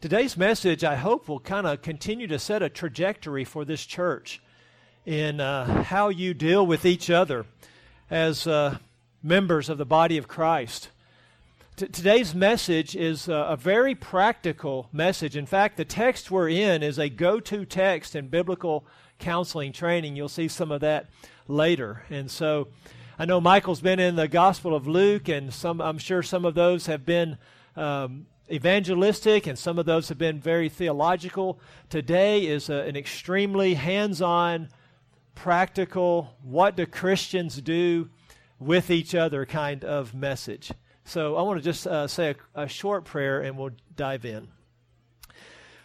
[0.00, 4.40] Today's message, I hope, will kind of continue to set a trajectory for this church
[5.04, 7.44] in uh, how you deal with each other
[8.10, 8.78] as uh,
[9.22, 10.88] members of the body of Christ.
[11.76, 15.36] T- today's message is uh, a very practical message.
[15.36, 18.86] In fact, the text we're in is a go to text in biblical
[19.18, 20.16] counseling training.
[20.16, 21.10] You'll see some of that
[21.46, 22.04] later.
[22.08, 22.68] And so
[23.18, 26.54] I know Michael's been in the Gospel of Luke, and some, I'm sure some of
[26.54, 27.36] those have been.
[27.76, 31.60] Um, evangelistic, and some of those have been very theological.
[31.88, 34.68] Today is a, an extremely hands on,
[35.34, 38.10] practical, what do Christians do
[38.58, 40.72] with each other kind of message.
[41.04, 44.48] So I want to just uh, say a, a short prayer and we'll dive in.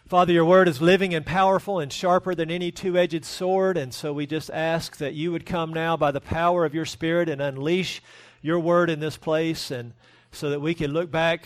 [0.06, 3.76] Father, your word is living and powerful and sharper than any two edged sword.
[3.76, 6.84] And so we just ask that you would come now by the power of your
[6.84, 8.02] Spirit and unleash
[8.40, 9.72] your word in this place.
[9.72, 9.94] And
[10.30, 11.44] so that we can look back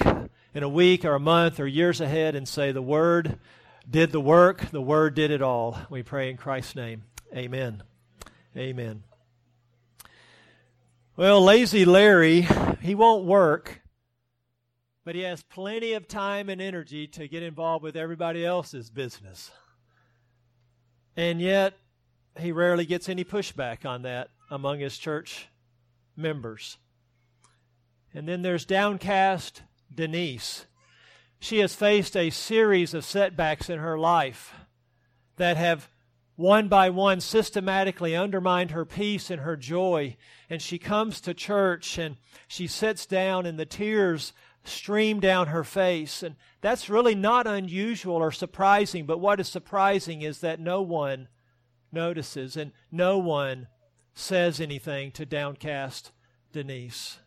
[0.55, 3.39] in a week or a month or years ahead and say, the word
[3.89, 5.79] did the work, the word did it all.
[5.89, 7.05] We pray in Christ's name.
[7.35, 7.83] Amen.
[8.57, 9.05] Amen.
[11.17, 12.47] Well, lazy Larry,
[12.81, 13.83] he won't work,
[15.05, 19.51] but he has plenty of time and energy to get involved with everybody else's business.
[21.17, 21.75] And yet,
[22.39, 25.49] he rarely gets any pushback on that among his church
[26.17, 26.79] members.
[28.15, 29.63] And then there's downcast
[29.95, 30.67] Denise.
[31.39, 34.55] She has faced a series of setbacks in her life
[35.37, 35.89] that have
[36.37, 40.17] one by one systematically undermined her peace and her joy.
[40.49, 42.17] And she comes to church and
[42.49, 44.33] she sits down and the tears
[44.65, 46.23] stream down her face.
[46.23, 51.29] And that's really not unusual or surprising, but what is surprising is that no one
[51.93, 53.69] notices and no one
[54.15, 56.13] says anything to downcast
[56.53, 57.19] Denise.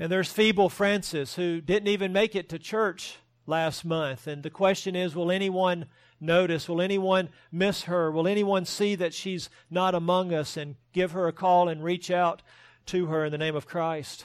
[0.00, 4.28] And there's feeble Frances who didn't even make it to church last month.
[4.28, 5.86] And the question is will anyone
[6.20, 6.68] notice?
[6.68, 8.12] Will anyone miss her?
[8.12, 12.12] Will anyone see that she's not among us and give her a call and reach
[12.12, 12.42] out
[12.86, 14.24] to her in the name of Christ?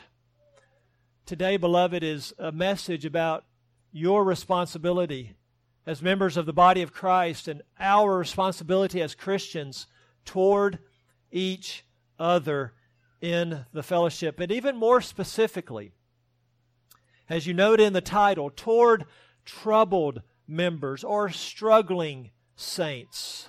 [1.26, 3.44] Today, beloved, is a message about
[3.92, 5.36] your responsibility
[5.88, 9.88] as members of the body of Christ and our responsibility as Christians
[10.24, 10.78] toward
[11.32, 11.84] each
[12.20, 12.74] other
[13.24, 14.42] in the fellowship.
[14.42, 15.94] And even more specifically,
[17.30, 19.06] as you note in the title, toward
[19.46, 23.48] troubled members or struggling saints?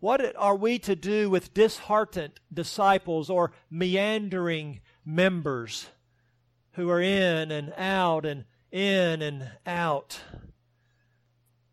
[0.00, 5.86] What are we to do with disheartened disciples or meandering members
[6.72, 10.20] who are in and out and in and out?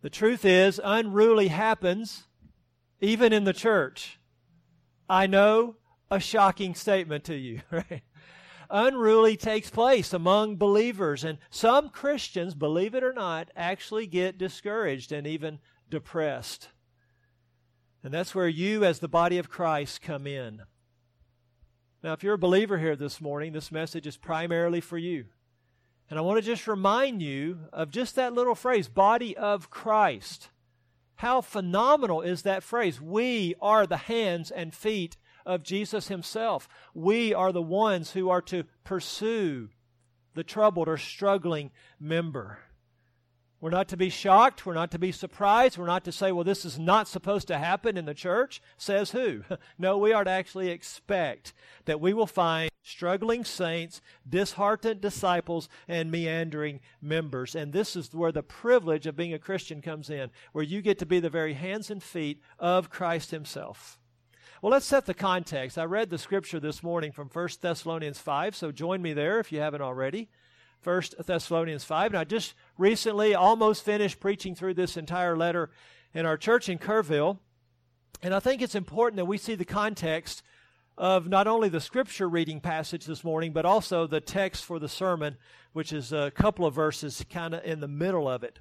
[0.02, 2.26] The truth is, unruly happens
[3.02, 4.20] even in the church.
[5.10, 5.78] I know
[6.10, 8.04] a shocking statement to you, right?
[8.70, 11.24] unruly takes place among believers.
[11.24, 15.60] And some Christians, believe it or not, actually get discouraged and even
[15.90, 16.70] depressed.
[18.04, 20.62] And that's where you, as the body of Christ, come in.
[22.04, 25.26] Now, if you're a believer here this morning, this message is primarily for you.
[26.10, 30.50] And I want to just remind you of just that little phrase, body of Christ.
[31.16, 33.02] How phenomenal is that phrase?
[33.02, 36.68] We are the hands and feet of Jesus himself.
[36.94, 39.70] We are the ones who are to pursue
[40.36, 42.60] the troubled or struggling member.
[43.60, 44.68] We're not to be shocked.
[44.68, 45.80] We're not to be surprised.
[45.80, 48.62] We're not to say, well, this is not supposed to happen in the church.
[48.78, 49.44] Says who?
[49.80, 51.54] No, we are to actually expect
[51.86, 57.56] that we will find struggling saints, disheartened disciples, and meandering members.
[57.56, 61.00] And this is where the privilege of being a Christian comes in, where you get
[61.00, 63.98] to be the very hands and feet of Christ Himself.
[64.68, 65.78] Well, let's set the context.
[65.78, 69.50] I read the scripture this morning from 1 Thessalonians 5, so join me there if
[69.50, 70.28] you haven't already.
[70.84, 72.12] 1 Thessalonians 5.
[72.12, 75.70] And I just recently almost finished preaching through this entire letter
[76.14, 77.40] in our church in Kerrville.
[78.22, 80.44] And I think it's important that we see the context
[80.98, 84.90] of not only the scripture reading passage this morning, but also the text for the
[84.90, 85.38] sermon,
[85.72, 88.60] which is a couple of verses kind of in the middle of it.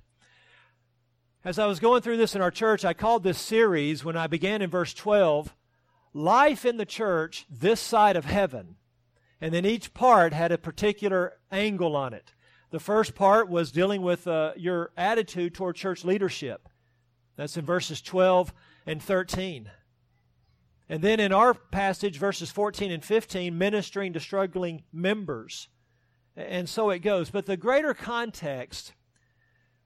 [1.44, 4.28] As I was going through this in our church, I called this series, when I
[4.28, 5.52] began in verse 12,
[6.16, 8.76] life in the church this side of heaven.
[9.40, 12.32] And then each part had a particular angle on it.
[12.70, 16.68] The first part was dealing with uh, your attitude toward church leadership.
[17.36, 18.52] That's in verses 12
[18.86, 19.70] and 13.
[20.88, 25.68] And then in our passage, verses 14 and 15, ministering to struggling members.
[26.34, 27.30] And so it goes.
[27.30, 28.94] But the greater context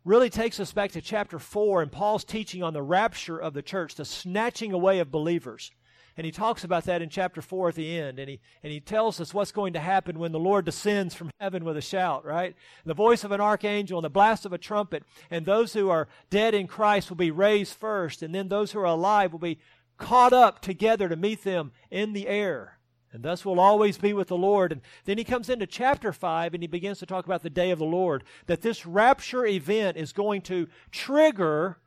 [0.04, 3.62] really takes us back to chapter 4 and Paul's teaching on the rapture of the
[3.62, 5.72] church, the snatching away of believers.
[6.20, 8.18] And he talks about that in chapter 4 at the end.
[8.18, 11.30] And he, and he tells us what's going to happen when the Lord descends from
[11.40, 12.54] heaven with a shout, right?
[12.84, 15.02] The voice of an archangel and the blast of a trumpet.
[15.30, 18.22] And those who are dead in Christ will be raised first.
[18.22, 19.60] And then those who are alive will be
[19.96, 22.78] caught up together to meet them in the air.
[23.14, 24.72] And thus will always be with the Lord.
[24.72, 27.70] And then he comes into chapter 5 and he begins to talk about the day
[27.70, 28.24] of the Lord.
[28.44, 31.78] That this rapture event is going to trigger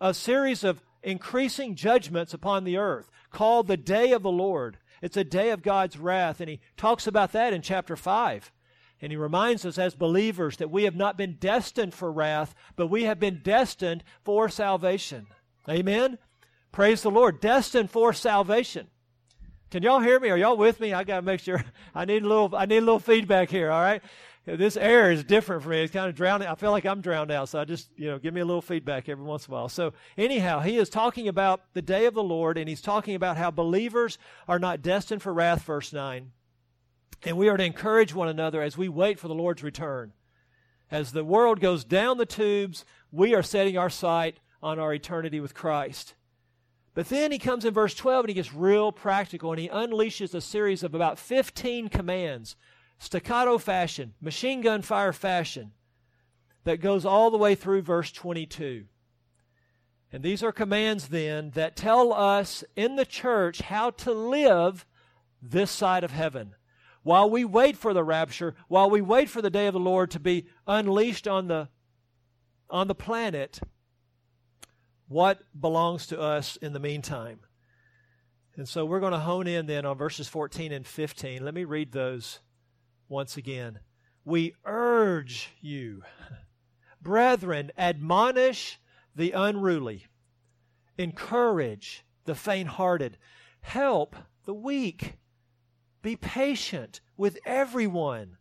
[0.00, 4.78] a series of increasing judgments upon the earth called the day of the Lord.
[5.02, 6.40] It's a day of God's wrath.
[6.40, 8.52] And he talks about that in chapter 5.
[9.02, 12.88] And he reminds us as believers that we have not been destined for wrath, but
[12.88, 15.26] we have been destined for salvation.
[15.68, 16.18] Amen?
[16.70, 17.40] Praise the Lord.
[17.40, 18.88] Destined for salvation.
[19.70, 20.30] Can y'all hear me?
[20.30, 20.92] Are y'all with me?
[20.92, 21.64] I got to make sure.
[21.94, 22.54] I need a little.
[22.54, 23.70] I need a little feedback here.
[23.70, 24.02] All right.
[24.46, 25.82] This air is different for me.
[25.82, 26.48] It's kind of drowning.
[26.48, 27.50] I feel like I'm drowned out.
[27.50, 29.68] So I just, you know, give me a little feedback every once in a while.
[29.68, 33.36] So anyhow, he is talking about the day of the Lord, and he's talking about
[33.36, 35.62] how believers are not destined for wrath.
[35.62, 36.32] Verse nine,
[37.22, 40.12] and we are to encourage one another as we wait for the Lord's return.
[40.90, 45.38] As the world goes down the tubes, we are setting our sight on our eternity
[45.38, 46.14] with Christ.
[46.94, 50.34] But then he comes in verse 12 and he gets real practical and he unleashes
[50.34, 52.56] a series of about 15 commands,
[53.00, 55.72] staccato fashion, machine gun fire fashion,
[56.64, 58.84] that goes all the way through verse 22.
[60.12, 64.84] And these are commands then that tell us in the church how to live
[65.40, 66.54] this side of heaven.
[67.02, 70.10] While we wait for the rapture, while we wait for the day of the Lord
[70.10, 71.68] to be unleashed on the,
[72.68, 73.60] on the planet,
[75.08, 77.40] what belongs to us in the meantime.
[78.56, 81.42] And so we're going to hone in then on verses 14 and 15.
[81.42, 82.40] Let me read those
[83.10, 83.80] once again.
[84.24, 86.02] We urge you,
[87.02, 88.78] brethren, admonish
[89.14, 90.06] the unruly,
[90.96, 93.18] encourage the faint hearted,
[93.60, 94.16] help
[94.46, 95.18] the weak,
[96.00, 98.38] be patient with everyone.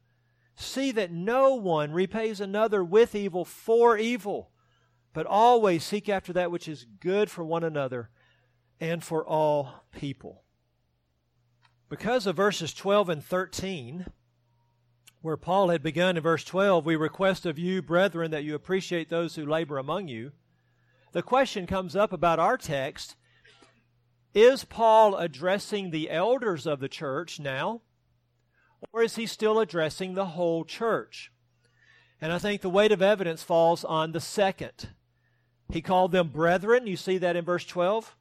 [0.56, 4.51] See that no one repays another with evil for evil
[5.13, 8.10] but always seek after that which is good for one another
[8.80, 10.44] and for all people.
[11.89, 14.06] Because of verses 12 and 13,
[15.21, 19.10] where Paul had begun in verse 12, we request of you, brethren, that you appreciate
[19.10, 20.31] those who labor among you.
[21.12, 23.16] The question comes up about our text
[24.33, 27.81] Is Paul addressing the elders of the church now,
[28.94, 31.31] or is he still addressing the whole church?
[32.22, 34.89] And I think the weight of evidence falls on the second.
[35.72, 36.88] He called them brethren.
[36.88, 38.15] You see that in verse 12.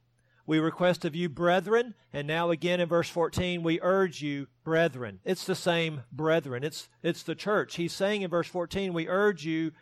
[0.49, 1.93] We request of you, brethren.
[2.11, 5.19] And now again in verse 14, we urge you, brethren.
[5.23, 6.63] It's the same brethren.
[6.63, 7.75] It's, it's the church.
[7.75, 9.73] He's saying in verse 14, we urge you,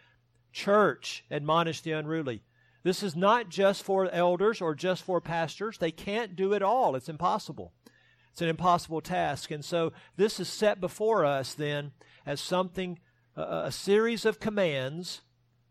[0.52, 2.44] church, admonish the unruly.
[2.84, 5.78] This is not just for elders or just for pastors.
[5.78, 6.98] They can't do it all.
[6.98, 7.72] It's impossible.
[8.34, 9.52] It's an impossible task.
[9.52, 11.94] And so this is set before us then
[12.26, 13.00] as something,
[13.38, 15.22] a, a series of commands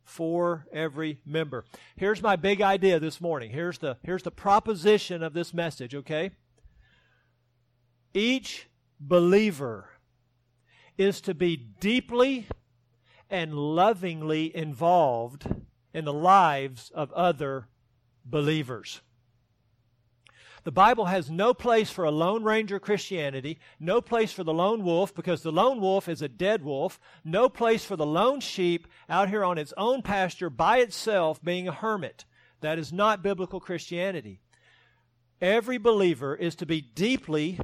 [0.07, 1.65] for every member.
[1.97, 3.51] Here's my big idea this morning.
[3.51, 6.31] Here's the here's the proposition of this message, okay?
[8.15, 8.69] Each
[8.99, 9.91] believer
[10.97, 12.47] is to be deeply
[13.29, 15.47] and lovingly involved
[15.93, 17.69] in the lives of other
[18.25, 19.03] believers.
[20.67, 24.83] The Bible has no place for a Lone Ranger Christianity, no place for the lone
[24.83, 28.89] wolf because the lone wolf is a dead wolf, no place for the lone sheep
[29.09, 32.25] out here on its own pasture by itself being a hermit.
[32.63, 34.41] That is not biblical Christianity.
[35.41, 37.61] Every believer is to be deeply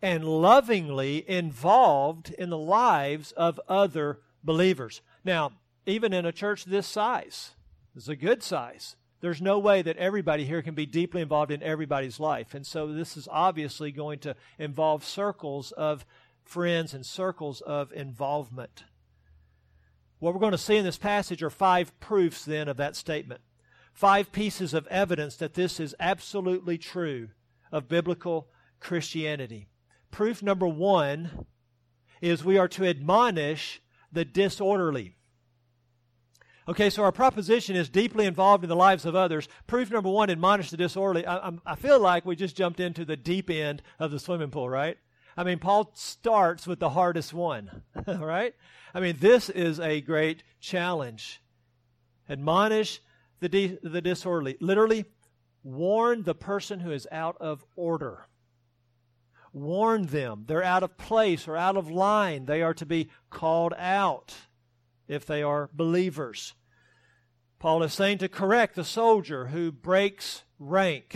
[0.00, 5.02] and lovingly involved in the lives of other believers.
[5.22, 5.52] Now,
[5.84, 7.50] even in a church this size,
[7.94, 11.52] this is a good size there's no way that everybody here can be deeply involved
[11.52, 12.54] in everybody's life.
[12.54, 16.04] And so this is obviously going to involve circles of
[16.44, 18.82] friends and circles of involvement.
[20.18, 23.40] What we're going to see in this passage are five proofs then of that statement.
[23.92, 27.28] Five pieces of evidence that this is absolutely true
[27.70, 28.48] of biblical
[28.80, 29.68] Christianity.
[30.10, 31.46] Proof number one
[32.20, 35.16] is we are to admonish the disorderly.
[36.68, 39.48] Okay, so our proposition is deeply involved in the lives of others.
[39.66, 41.26] Proof number one, admonish the disorderly.
[41.26, 44.68] I, I, feel like we just jumped into the deep end of the swimming pool,
[44.68, 44.96] right?
[45.36, 48.54] I mean, Paul starts with the hardest one, right?
[48.94, 51.42] I mean, this is a great challenge.
[52.30, 53.00] Admonish
[53.40, 54.56] the, the disorderly.
[54.60, 55.06] Literally,
[55.64, 58.28] warn the person who is out of order.
[59.52, 60.44] Warn them.
[60.46, 62.46] They're out of place or out of line.
[62.46, 64.32] They are to be called out
[65.12, 66.54] if they are believers.
[67.58, 71.14] Paul is saying to correct the soldier who breaks rank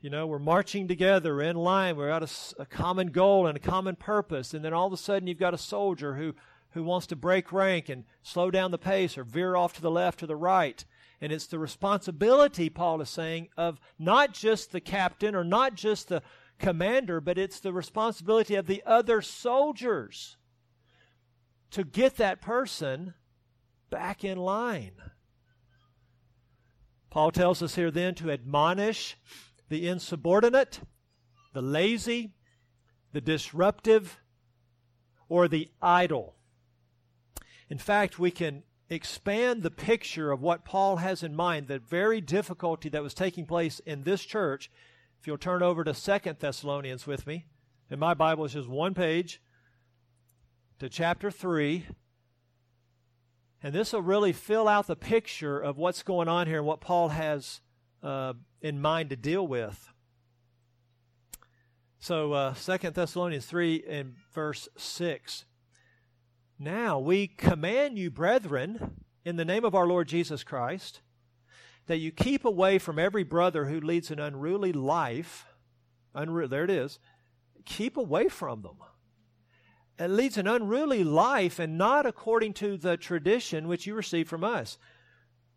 [0.00, 1.96] You know, we're marching together in line.
[1.96, 4.54] We're got a, a, common goal and a common purpose.
[4.54, 6.34] And then all of a sudden, you've got a soldier who,
[6.70, 9.90] who wants to break rank and slow down the pace or veer off to the
[9.90, 10.82] left or the right.
[11.20, 16.08] And it's the responsibility, Paul is saying, of not just the captain or not just
[16.08, 16.22] the
[16.58, 20.38] commander, but it's the responsibility of the other soldiers
[21.70, 23.14] to get that person
[23.90, 24.92] back in line.
[27.10, 29.16] Paul tells us here then to admonish
[29.68, 30.80] the insubordinate,
[31.52, 32.34] the lazy,
[33.12, 34.18] the disruptive,
[35.28, 36.34] or the idle.
[37.68, 42.20] In fact, we can expand the picture of what Paul has in mind, the very
[42.20, 44.70] difficulty that was taking place in this church.
[45.20, 47.46] If you'll turn over to Second Thessalonians with me,
[47.88, 49.40] and my Bible is just one page,
[50.80, 51.86] to chapter 3.
[53.62, 56.80] And this will really fill out the picture of what's going on here and what
[56.80, 57.60] Paul has
[58.02, 58.32] uh,
[58.62, 59.92] in mind to deal with.
[61.98, 65.44] So, uh, 2 Thessalonians 3 and verse 6.
[66.58, 71.02] Now we command you, brethren, in the name of our Lord Jesus Christ,
[71.88, 75.44] that you keep away from every brother who leads an unruly life.
[76.16, 76.98] Unru- there it is.
[77.66, 78.76] Keep away from them.
[80.00, 84.42] It leads an unruly life and not according to the tradition which you received from
[84.42, 84.78] us.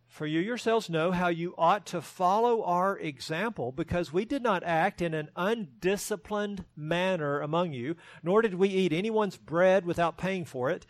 [0.09, 4.61] For you yourselves know how you ought to follow our example, because we did not
[4.65, 10.43] act in an undisciplined manner among you, nor did we eat anyone's bread without paying
[10.43, 10.85] for it.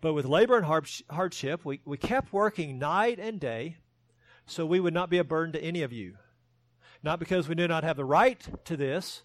[0.00, 0.66] But with labor and
[1.08, 3.76] hardship, we, we kept working night and day,
[4.46, 6.16] so we would not be a burden to any of you.
[7.04, 9.22] Not because we do not have the right to this,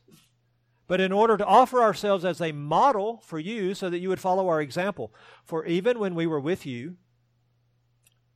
[0.92, 4.20] but in order to offer ourselves as a model for you, so that you would
[4.20, 5.14] follow our example.
[5.46, 6.98] For even when we were with you,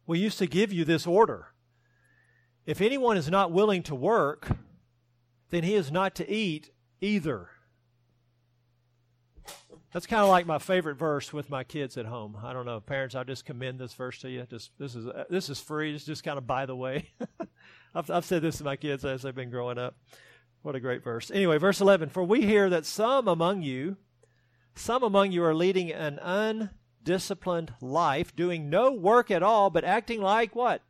[0.07, 1.47] we used to give you this order.
[2.65, 4.47] If anyone is not willing to work,
[5.49, 6.69] then he is not to eat
[7.01, 7.49] either.
[9.91, 12.37] That's kind of like my favorite verse with my kids at home.
[12.41, 13.15] I don't know, parents.
[13.15, 14.47] I just commend this verse to you.
[14.49, 15.93] Just this is this is free.
[15.93, 17.11] It's just kind of by the way.
[17.93, 19.97] I've, I've said this to my kids as they've been growing up.
[20.65, 21.29] What a great verse.
[21.29, 22.09] Anyway, verse eleven.
[22.09, 23.97] For we hear that some among you,
[24.73, 30.23] some among you are leading an undisciplined life, doing no work at all, but acting
[30.23, 30.81] like what?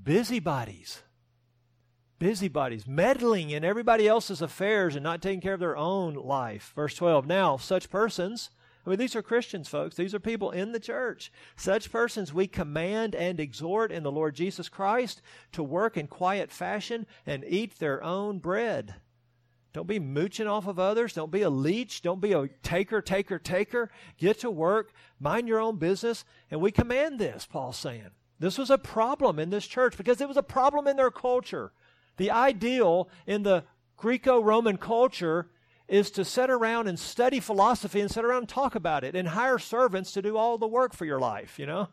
[0.00, 1.02] Busybodies.
[2.20, 6.70] Busybodies, meddling in everybody else's affairs and not taking care of their own life.
[6.76, 7.26] Verse 12.
[7.26, 8.50] Now, such persons,
[8.84, 9.96] I mean, these are Christians, folks.
[9.96, 11.30] These are people in the church.
[11.56, 15.22] Such persons we command and exhort in the Lord Jesus Christ
[15.52, 18.96] to work in quiet fashion and eat their own bread
[19.72, 21.14] don't be mooching off of others.
[21.14, 22.02] Don't be a leech.
[22.02, 23.90] Don't be a taker, taker, taker.
[24.18, 24.92] Get to work.
[25.18, 26.24] Mind your own business.
[26.50, 28.10] And we command this, Paul's saying.
[28.38, 31.72] This was a problem in this church because it was a problem in their culture.
[32.18, 33.64] The ideal in the
[33.96, 35.48] Greco Roman culture
[35.92, 39.28] is to sit around and study philosophy and sit around and talk about it and
[39.28, 41.86] hire servants to do all the work for your life, you know?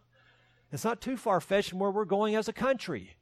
[0.72, 3.18] It's not too far fetched from where we're going as a country.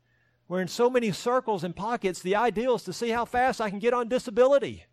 [0.47, 2.21] We're in so many circles and pockets.
[2.21, 4.85] The ideal is to see how fast I can get on disability,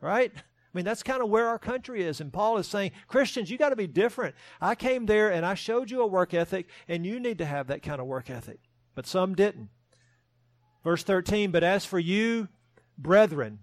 [0.00, 0.30] right?
[0.36, 2.20] I mean, that's kind of where our country is.
[2.20, 4.36] And Paul is saying, Christians, you got to be different.
[4.60, 7.66] I came there and I showed you a work ethic, and you need to have
[7.66, 8.60] that kind of work ethic.
[8.94, 9.70] But some didn't.
[10.84, 12.46] Verse 13, but as for you,
[12.96, 13.58] brethren,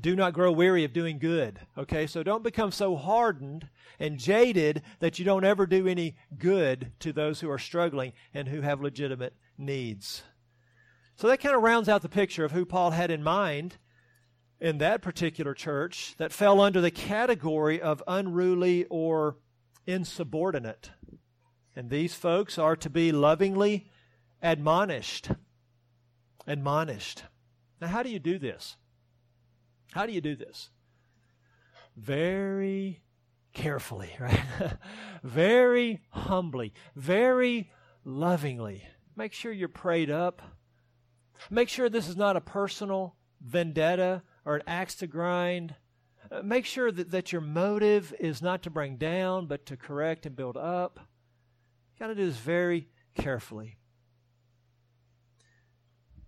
[0.00, 1.60] do not grow weary of doing good.
[1.78, 6.92] Okay, so don't become so hardened and jaded that you don't ever do any good
[7.00, 10.24] to those who are struggling and who have legitimate needs.
[11.16, 13.76] So that kind of rounds out the picture of who Paul had in mind
[14.60, 19.36] in that particular church that fell under the category of unruly or
[19.86, 20.90] insubordinate.
[21.76, 23.90] And these folks are to be lovingly
[24.42, 25.30] admonished.
[26.46, 27.24] Admonished.
[27.80, 28.76] Now, how do you do this?
[29.94, 30.70] How do you do this?
[31.96, 33.00] Very
[33.52, 34.42] carefully, right?
[35.22, 37.70] very humbly, very
[38.04, 38.82] lovingly.
[39.14, 40.42] Make sure you're prayed up.
[41.48, 45.76] Make sure this is not a personal vendetta or an axe to grind.
[46.28, 50.26] Uh, make sure that, that your motive is not to bring down, but to correct
[50.26, 50.98] and build up.
[50.98, 53.76] You got to do this very carefully.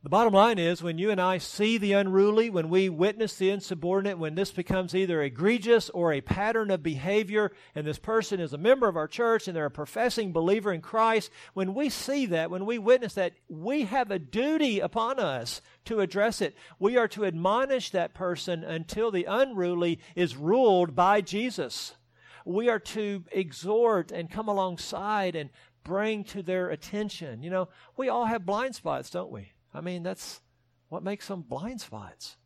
[0.06, 3.50] The bottom line is when you and I see the unruly, when we witness the
[3.50, 8.52] insubordinate, when this becomes either egregious or a pattern of behavior, and this person is
[8.52, 12.25] a member of our church and they're a professing believer in Christ, when we see
[12.26, 16.56] that, when we witness that, we have a duty upon us to address it.
[16.78, 21.96] We are to admonish that person until the unruly is ruled by Jesus.
[22.44, 25.50] We are to exhort and come alongside and
[25.82, 27.42] bring to their attention.
[27.42, 29.50] You know, we all have blind spots, don't we?
[29.76, 30.40] I mean, that's
[30.88, 32.37] What makes them blind spots?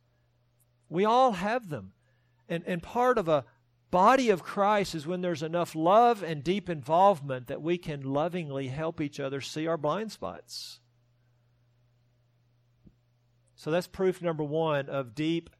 [0.89, 1.93] We all have them.
[2.49, 3.45] And, and part of a
[3.91, 8.69] body of Christ is when there's enough love and deep involvement that we can lovingly
[8.69, 10.81] help each other see our blind spots.
[13.55, 15.51] So that's proof number one of deep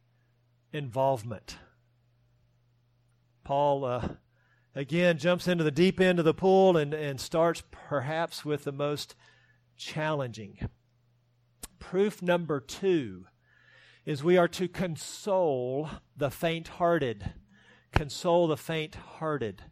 [0.73, 1.57] involvement.
[3.43, 4.07] Paul, uh,
[4.75, 8.71] again, jumps into the deep end of the pool and, and starts perhaps with the
[8.71, 9.15] most
[9.77, 10.57] challenging.
[11.81, 13.25] Proof number two
[14.05, 17.33] is we are to console the faint hearted.
[17.91, 19.63] Console the faint hearted.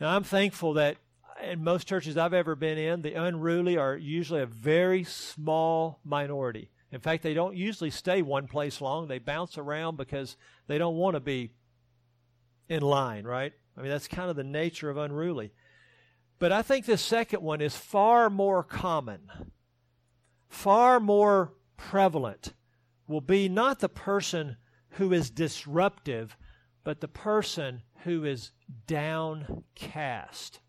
[0.00, 0.96] Now, I'm thankful that
[1.42, 6.70] in most churches I've ever been in, the unruly are usually a very small minority.
[6.90, 9.08] In fact, they don't usually stay one place long.
[9.08, 10.36] They bounce around because
[10.68, 11.50] they don't want to be
[12.68, 13.52] in line, right?
[13.76, 15.52] I mean, that's kind of the nature of unruly.
[16.38, 19.30] But I think this second one is far more common,
[20.48, 22.52] far more prevalent,
[23.06, 24.56] will be not the person
[24.90, 26.36] who is disruptive,
[26.84, 28.52] but the person who is
[28.86, 30.60] downcast,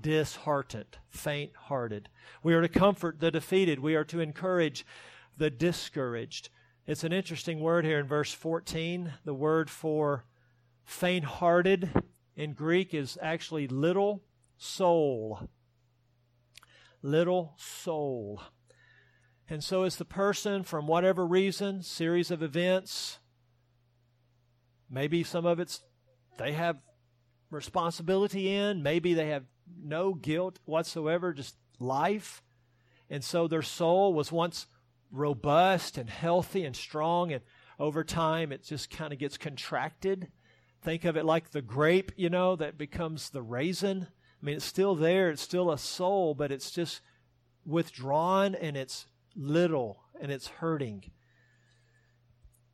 [0.00, 2.08] disheartened, faint hearted.
[2.42, 4.86] We are to comfort the defeated, we are to encourage
[5.36, 6.50] the discouraged.
[6.86, 9.12] It's an interesting word here in verse 14.
[9.24, 10.24] The word for
[10.84, 11.90] faint hearted
[12.34, 14.22] in Greek is actually little
[14.56, 15.48] soul.
[17.02, 18.42] Little soul.
[19.48, 23.18] And so is the person from whatever reason, series of events,
[24.90, 25.82] maybe some of it's
[26.38, 26.76] they have
[27.50, 29.44] responsibility in, maybe they have
[29.82, 32.42] no guilt whatsoever, just life.
[33.08, 34.66] And so their soul was once
[35.10, 37.42] robust and healthy and strong, and
[37.78, 40.28] over time it just kind of gets contracted
[40.82, 44.08] Think of it like the grape, you know, that becomes the raisin.
[44.40, 47.00] I mean, it's still there, it's still a soul, but it's just
[47.66, 51.04] withdrawn and it's little and it's hurting.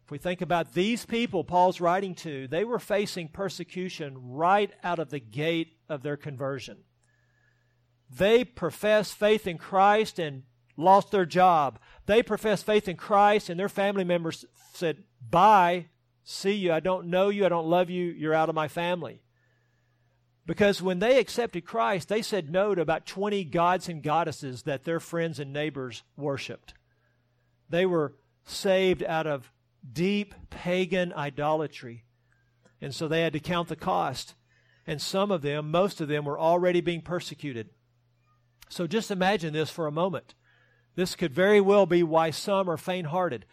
[0.05, 4.99] If we think about these people Paul's writing to, they were facing persecution right out
[4.99, 6.79] of the gate of their conversion.
[8.11, 10.43] They professed faith in Christ and
[10.77, 11.79] lost their job.
[12.05, 15.87] They professed faith in Christ and their family members said, Bye,
[16.23, 16.73] see you.
[16.73, 17.47] I don't know you.
[17.47, 18.05] I don't love you.
[18.05, 19.24] You're out of my family.
[20.47, 24.85] Because when they accepted Christ, they said no to about 20 gods and goddesses that
[24.85, 26.75] their friends and neighbors worshiped.
[27.71, 29.51] They were saved out of
[29.91, 32.05] deep pagan idolatry.
[32.81, 34.35] And so they had to count the cost.
[34.87, 37.71] And some of them, most of them, were already being persecuted.
[38.69, 40.35] So just imagine this for a moment.
[40.95, 43.47] This could very well be why some are faint hearted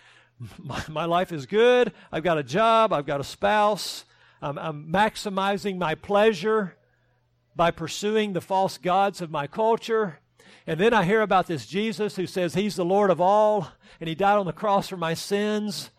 [0.57, 1.93] my, my life is good.
[2.11, 2.93] I've got a job.
[2.93, 4.05] I've got a spouse.
[4.41, 6.75] I'm, I'm maximizing my pleasure
[7.55, 10.19] by pursuing the false gods of my culture.
[10.67, 14.07] And then I hear about this Jesus who says he's the Lord of all and
[14.07, 15.91] he died on the cross for my sins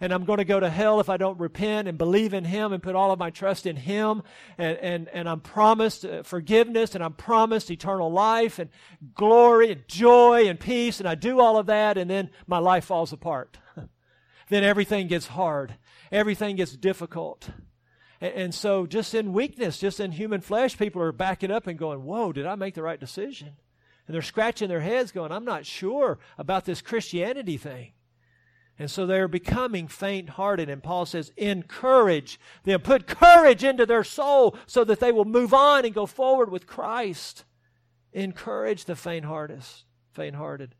[0.00, 2.72] and I'm going to go to hell if I don't repent and believe in Him
[2.72, 4.22] and put all of my trust in Him.
[4.56, 8.70] And, and, and I'm promised uh, forgiveness and I'm promised eternal life and
[9.14, 11.00] glory and joy and peace.
[11.00, 13.58] And I do all of that and then my life falls apart.
[14.48, 15.74] then everything gets hard,
[16.10, 17.50] everything gets difficult.
[18.20, 21.78] And, and so, just in weakness, just in human flesh, people are backing up and
[21.78, 23.56] going, Whoa, did I make the right decision?
[24.06, 27.92] And they're scratching their heads, going, I'm not sure about this Christianity thing.
[28.80, 30.70] And so they're becoming faint hearted.
[30.70, 35.52] And Paul says, encourage them, put courage into their soul so that they will move
[35.52, 37.44] on and go forward with Christ.
[38.14, 40.74] Encourage the faint hearted.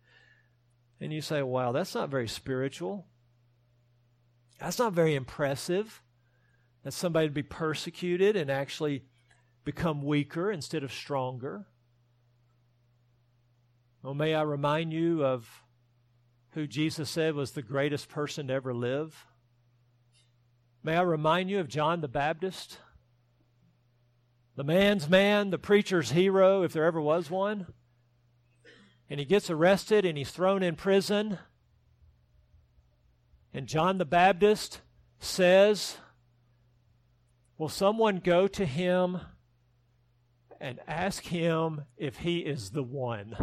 [0.98, 3.06] And you say, wow, that's not very spiritual.
[4.58, 6.02] That's not very impressive.
[6.82, 9.04] That somebody would be persecuted and actually
[9.64, 11.66] become weaker instead of stronger.
[14.02, 15.62] Well, may I remind you of
[16.52, 19.26] who Jesus said was the greatest person to ever live?
[20.82, 22.78] May I remind you of John the Baptist?
[24.56, 27.66] The man's man, the preacher's hero, if there ever was one.
[29.08, 31.38] And he gets arrested and he's thrown in prison.
[33.52, 34.80] And John the Baptist
[35.18, 35.98] says,
[37.60, 39.20] Will someone go to him
[40.58, 43.36] and ask him if he is the one?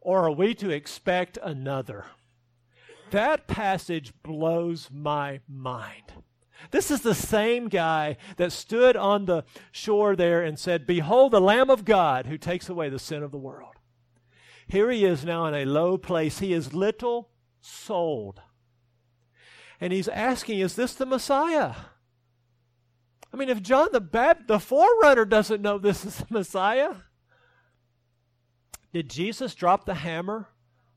[0.00, 2.06] or are we to expect another?
[3.12, 6.14] That passage blows my mind.
[6.72, 11.40] This is the same guy that stood on the shore there and said, Behold the
[11.40, 13.76] Lamb of God who takes away the sin of the world.
[14.66, 16.40] Here he is now in a low place.
[16.40, 17.28] He is little
[17.60, 18.40] souled.
[19.80, 21.74] And he's asking, Is this the Messiah?
[23.32, 26.94] I mean, if John the Baptist, the forerunner, doesn't know this is the Messiah,
[28.92, 30.48] did Jesus drop the hammer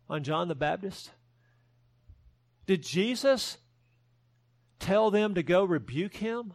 [0.09, 1.11] on John the Baptist?
[2.65, 3.57] Did Jesus
[4.79, 6.53] tell them to go rebuke him,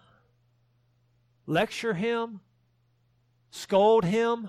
[1.46, 2.40] lecture him,
[3.50, 4.48] scold him?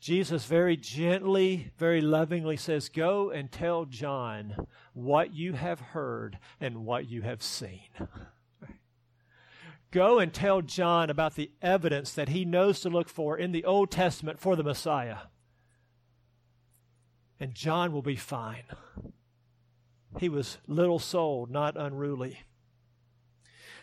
[0.00, 4.54] Jesus very gently, very lovingly says, Go and tell John
[5.04, 7.88] what you have heard and what you have seen.
[9.90, 13.64] Go and tell John about the evidence that he knows to look for in the
[13.64, 15.18] Old Testament for the Messiah.
[17.40, 18.64] And John will be fine.
[20.18, 22.40] He was little souled, not unruly.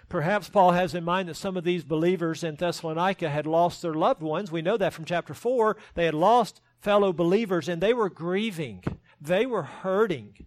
[0.07, 3.95] Perhaps Paul has in mind that some of these believers in Thessalonica had lost their
[3.95, 4.51] loved ones.
[4.51, 5.77] We know that from chapter 4.
[5.95, 8.83] They had lost fellow believers and they were grieving.
[9.19, 10.45] They were hurting.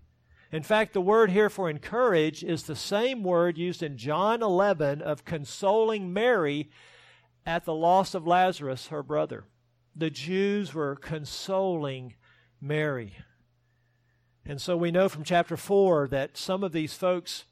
[0.50, 5.02] In fact, the word here for encourage is the same word used in John 11
[5.02, 6.70] of consoling Mary
[7.44, 9.44] at the loss of Lazarus, her brother.
[9.94, 12.14] The Jews were consoling
[12.60, 13.16] Mary.
[14.46, 17.44] And so we know from chapter 4 that some of these folks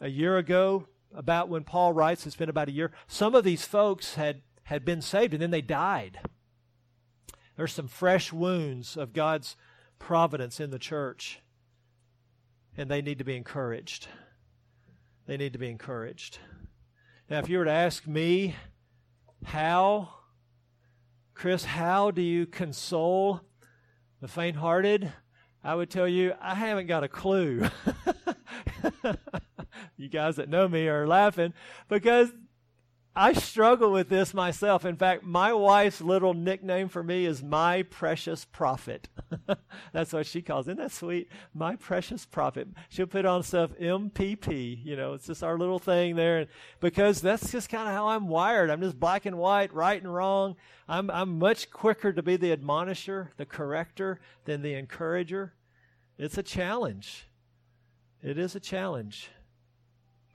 [0.00, 3.64] a year ago, about when Paul writes, it's been about a year, some of these
[3.64, 6.18] folks had, had been saved and then they died.
[7.56, 9.56] There's some fresh wounds of God's
[9.98, 11.40] providence in the church,
[12.76, 14.08] and they need to be encouraged.
[15.26, 16.38] They need to be encouraged.
[17.28, 18.54] Now, if you were to ask me,
[19.44, 20.10] how,
[21.34, 23.40] Chris, how do you console
[24.20, 25.12] the faint hearted?
[25.64, 27.68] I would tell you, I haven't got a clue.
[29.96, 31.54] you guys that know me are laughing
[31.88, 32.30] because
[33.18, 34.84] I struggle with this myself.
[34.84, 39.08] In fact, my wife's little nickname for me is my precious prophet.
[39.94, 40.66] That's what she calls.
[40.66, 41.30] Isn't that sweet?
[41.54, 42.68] My precious prophet.
[42.90, 44.84] She'll put on stuff MPP.
[44.84, 46.40] You know, it's just our little thing there.
[46.40, 46.48] And
[46.78, 48.68] because that's just kind of how I'm wired.
[48.68, 50.56] I'm just black and white, right and wrong.
[50.86, 55.54] I'm, I'm much quicker to be the admonisher, the corrector, than the encourager.
[56.18, 57.28] It's a challenge.
[58.22, 59.30] It is a challenge.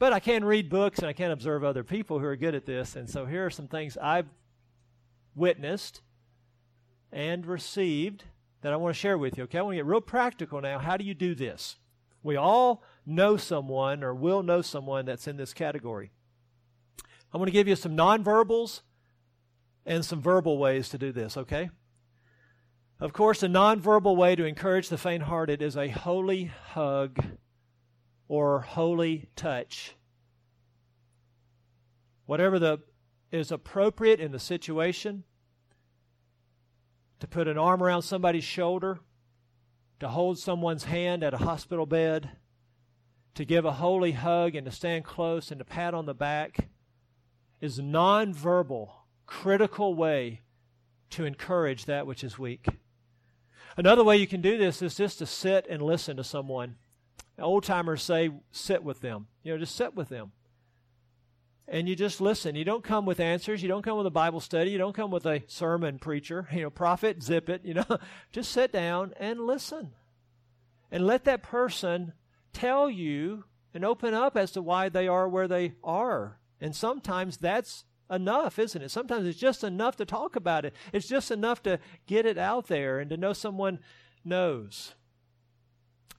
[0.01, 2.65] But I can read books and I can observe other people who are good at
[2.65, 2.95] this.
[2.95, 4.25] And so here are some things I've
[5.35, 6.01] witnessed
[7.11, 8.23] and received
[8.61, 9.43] that I want to share with you.
[9.43, 10.79] Okay, I want to get real practical now.
[10.79, 11.75] How do you do this?
[12.23, 16.09] We all know someone or will know someone that's in this category.
[17.31, 18.81] I'm going to give you some nonverbals
[19.85, 21.69] and some verbal ways to do this, okay?
[22.99, 27.23] Of course, a nonverbal way to encourage the faint hearted is a holy hug
[28.31, 29.93] or holy touch.
[32.27, 32.79] Whatever the
[33.29, 35.25] is appropriate in the situation,
[37.19, 38.99] to put an arm around somebody's shoulder,
[39.99, 42.29] to hold someone's hand at a hospital bed,
[43.35, 46.69] to give a holy hug and to stand close and to pat on the back
[47.59, 48.91] is a nonverbal,
[49.25, 50.39] critical way
[51.09, 52.65] to encourage that which is weak.
[53.75, 56.77] Another way you can do this is just to sit and listen to someone
[57.41, 59.27] old timers say, sit with them.
[59.43, 60.32] You know, just sit with them.
[61.67, 62.56] And you just listen.
[62.56, 63.63] You don't come with answers.
[63.63, 64.71] You don't come with a Bible study.
[64.71, 67.86] You don't come with a sermon preacher, you know, prophet, zip it, you know.
[68.32, 69.91] just sit down and listen.
[70.91, 72.13] And let that person
[72.51, 76.39] tell you and open up as to why they are where they are.
[76.60, 78.91] And sometimes that's enough, isn't it?
[78.91, 80.75] Sometimes it's just enough to talk about it.
[80.91, 83.80] It's just enough to get it out there and to know someone
[84.25, 84.93] knows.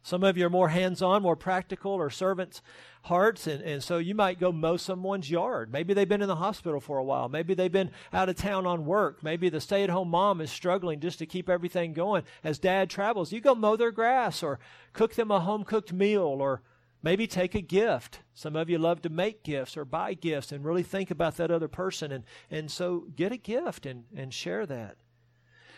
[0.03, 2.61] Some of you are more hands on, more practical, or servants'
[3.03, 5.73] hearts, and, and so you might go mow someone's yard.
[5.73, 7.29] Maybe they've been in the hospital for a while.
[7.29, 9.23] Maybe they've been out of town on work.
[9.23, 12.91] Maybe the stay at home mom is struggling just to keep everything going as dad
[12.91, 13.33] travels.
[13.33, 14.59] You go mow their grass, or
[14.93, 16.63] cook them a home cooked meal, or
[17.03, 18.21] maybe take a gift.
[18.35, 21.51] Some of you love to make gifts or buy gifts and really think about that
[21.51, 22.11] other person.
[22.11, 24.97] And, and so get a gift and, and share that.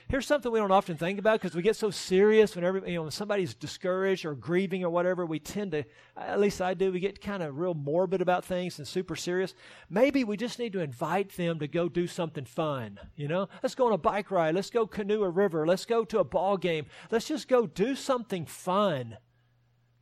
[0.09, 3.03] Here's something we don't often think about because we get so serious whenever you know
[3.03, 5.25] when somebody's discouraged or grieving or whatever.
[5.25, 5.85] We tend to,
[6.17, 9.55] at least I do, we get kind of real morbid about things and super serious.
[9.89, 13.01] Maybe we just need to invite them to go do something fun.
[13.17, 14.55] You know, let's go on a bike ride.
[14.55, 15.67] Let's go canoe a river.
[15.67, 16.87] Let's go to a ball game.
[17.11, 19.17] Let's just go do something fun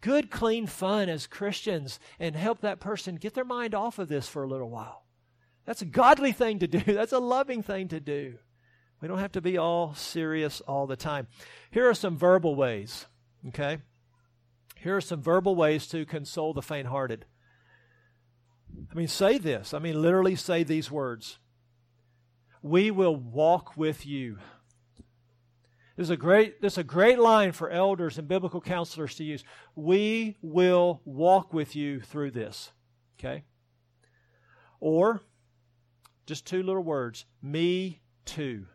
[0.03, 4.29] good, clean fun as Christians and help that person get their mind off of this
[4.29, 5.07] for a little while.
[5.65, 6.81] That's a godly thing to do.
[6.93, 8.39] That's a loving thing to do.
[9.03, 11.27] We don't have to be all serious all the time.
[11.73, 13.07] Here are some verbal ways,
[13.49, 13.79] okay?
[14.77, 17.27] Here are some verbal ways to console the faint hearted.
[18.91, 19.75] I mean, say this.
[19.75, 21.39] I mean, literally say these words
[22.63, 24.39] We will walk with you.
[25.97, 29.25] This is a great, this is a great line for elders and biblical counselors to
[29.25, 29.43] use.
[29.75, 32.71] We will walk with you through this.
[33.19, 33.43] Okay?
[34.79, 35.23] Or,
[36.25, 38.67] just two little words, me too.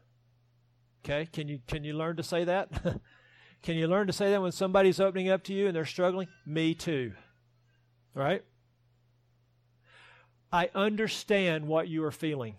[1.07, 1.29] Okay?
[1.31, 2.69] Can you can you learn to say that?
[3.63, 6.27] can you learn to say that when somebody's opening up to you and they're struggling?
[6.45, 7.13] Me too.
[8.13, 8.43] Right?
[10.51, 12.55] I understand what you are feeling.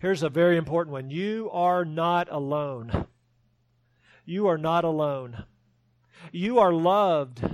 [0.00, 1.08] Here's a very important one.
[1.08, 3.06] You are not alone.
[4.24, 5.44] You are not alone.
[6.32, 7.44] You are loved.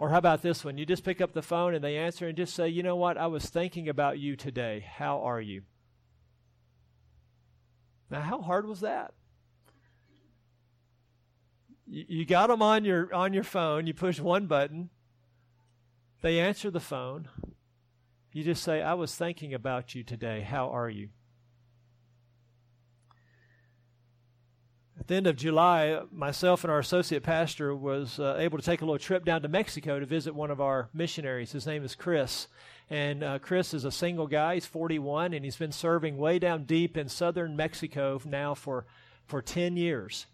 [0.00, 0.76] Or how about this one?
[0.76, 3.16] You just pick up the phone and they answer and just say, You know what?
[3.16, 4.84] I was thinking about you today.
[4.96, 5.62] How are you?
[8.10, 9.14] Now, how hard was that?
[11.86, 13.86] You got them on your on your phone.
[13.86, 14.90] You push one button.
[16.22, 17.28] They answer the phone.
[18.32, 20.42] You just say, "I was thinking about you today.
[20.42, 21.08] How are you?"
[25.00, 28.82] At the end of July, myself and our associate pastor was uh, able to take
[28.82, 31.50] a little trip down to Mexico to visit one of our missionaries.
[31.52, 32.46] His name is Chris,
[32.90, 34.54] and uh, Chris is a single guy.
[34.54, 38.84] He's 41, and he's been serving way down deep in southern Mexico now for
[39.30, 40.26] for 10 years.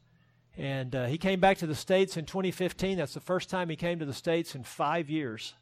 [0.57, 2.97] And uh, he came back to the States in 2015.
[2.97, 5.55] That's the first time he came to the States in five years.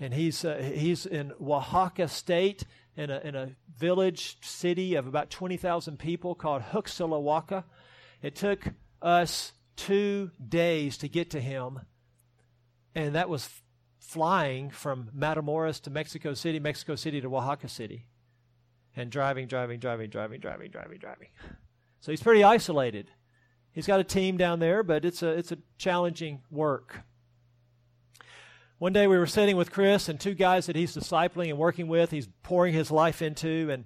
[0.00, 2.64] And he's, uh, he's in Oaxaca State
[2.96, 7.64] in a, in a village city of about 20,000 people called Juxtlahuaca.
[8.22, 8.64] It took
[9.00, 11.80] us two days to get to him.
[12.96, 13.48] And that was
[13.98, 18.06] flying from Matamoros to Mexico City, Mexico City to Oaxaca City.
[18.96, 21.28] And driving, driving, driving, driving, driving, driving, driving.
[22.00, 23.10] So he's pretty isolated.
[23.72, 27.02] He's got a team down there, but it's a it's a challenging work.
[28.78, 31.88] One day we were sitting with Chris and two guys that he's discipling and working
[31.88, 33.84] with, he's pouring his life into, and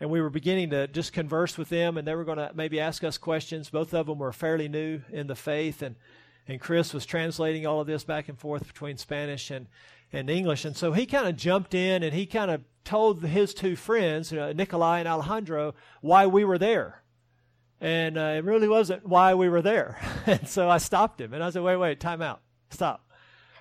[0.00, 2.78] and we were beginning to just converse with them, and they were going to maybe
[2.78, 3.70] ask us questions.
[3.70, 5.96] Both of them were fairly new in the faith, and
[6.48, 9.66] and Chris was translating all of this back and forth between Spanish and
[10.10, 13.52] and English, and so he kind of jumped in and he kind of told his
[13.52, 17.02] two friends, uh, Nikolai and Alejandro, why we were there.
[17.80, 20.00] And uh, it really wasn't why we were there.
[20.26, 22.40] and so I stopped him and I said, wait, wait, time out.
[22.70, 23.12] Stop.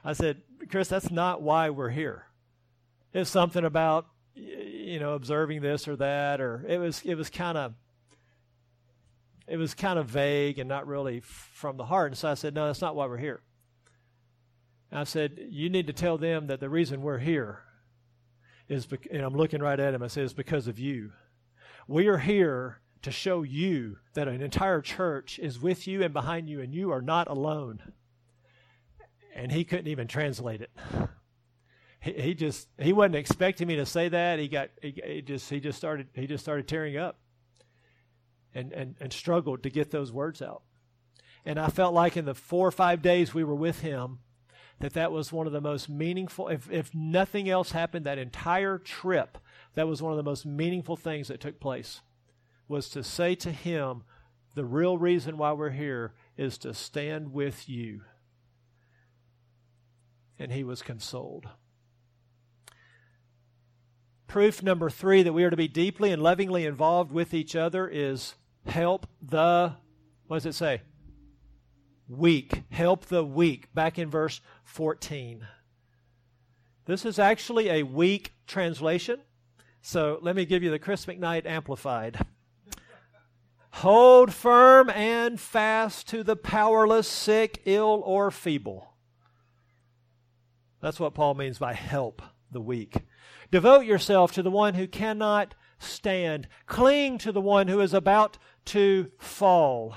[0.04, 2.28] I said, Chris, that's not why we're here.
[3.14, 7.58] It's something about, you know, observing this or that, or it was, it was kind
[7.58, 7.74] of,
[9.48, 12.12] it was kind of vague and not really from the heart.
[12.12, 13.42] And so I said, no, that's not why we're here.
[14.92, 17.64] And I said, you need to tell them that the reason we're here
[18.68, 21.12] is, be- and I'm looking right at him, I said, it's because of you.
[21.88, 26.50] We are here to show you that an entire church is with you and behind
[26.50, 27.94] you, and you are not alone.
[29.34, 30.72] And he couldn't even translate it.
[32.02, 34.40] He, he just he wasn't expecting me to say that.
[34.40, 37.20] He got he, he just he just started he just started tearing up,
[38.58, 40.64] and and and struggled to get those words out.
[41.46, 44.20] And I felt like in the four or five days we were with him,
[44.80, 46.50] that that was one of the most meaningful.
[46.50, 49.38] If if nothing else happened, that entire trip,
[49.76, 52.02] that was one of the most meaningful things that took place
[52.68, 54.04] was to say to him,
[54.56, 58.02] The real reason why we're here is to stand with you.
[60.40, 61.48] And he was consoled.
[64.28, 67.88] Proof number three that we are to be deeply and lovingly involved with each other
[67.88, 68.36] is
[68.68, 69.74] help the,
[70.28, 70.82] what does it say?
[72.08, 72.64] Weak.
[72.70, 73.74] Help the weak.
[73.74, 75.46] Back in verse 14.
[76.86, 79.20] This is actually a weak translation.
[79.82, 82.26] So let me give you the Chris McKnight Amplified.
[83.72, 88.94] Hold firm and fast to the powerless, sick, ill, or feeble.
[90.82, 93.04] That's what Paul means by help the weak.
[93.52, 96.48] Devote yourself to the one who cannot stand.
[96.66, 99.96] Cling to the one who is about to fall.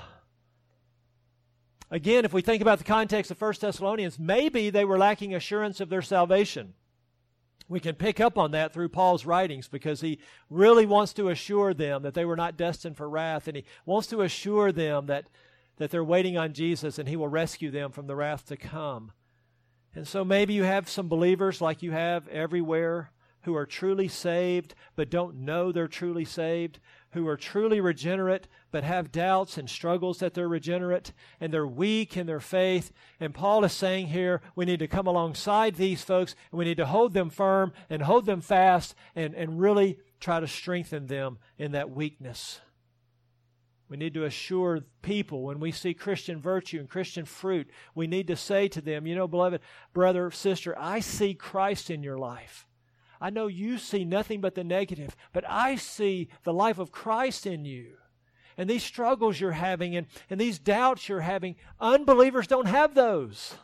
[1.89, 5.81] Again, if we think about the context of 1 Thessalonians, maybe they were lacking assurance
[5.81, 6.73] of their salvation
[7.71, 11.73] we can pick up on that through Paul's writings because he really wants to assure
[11.73, 15.29] them that they were not destined for wrath, and he wants to assure them that,
[15.77, 19.13] that they're waiting on Jesus and he will rescue them from the wrath to come.
[19.95, 23.11] And so maybe you have some believers like you have everywhere
[23.43, 26.79] who are truly saved but don't know they're truly saved,
[27.11, 32.15] who are truly regenerate but have doubts and struggles that they're regenerate and they're weak
[32.15, 32.91] in their faith.
[33.19, 36.77] And Paul is saying here we need to come alongside these folks and we need
[36.77, 41.39] to hold them firm and hold them fast and, and really try to strengthen them
[41.57, 42.61] in that weakness.
[43.89, 48.27] We need to assure people when we see Christian virtue and Christian fruit, we need
[48.27, 49.59] to say to them, you know, beloved
[49.93, 52.65] brother, sister, I see Christ in your life.
[53.21, 57.45] I know you see nothing but the negative, but I see the life of Christ
[57.45, 57.93] in you
[58.57, 63.55] and these struggles you're having and, and these doubts you're having, unbelievers don't have those.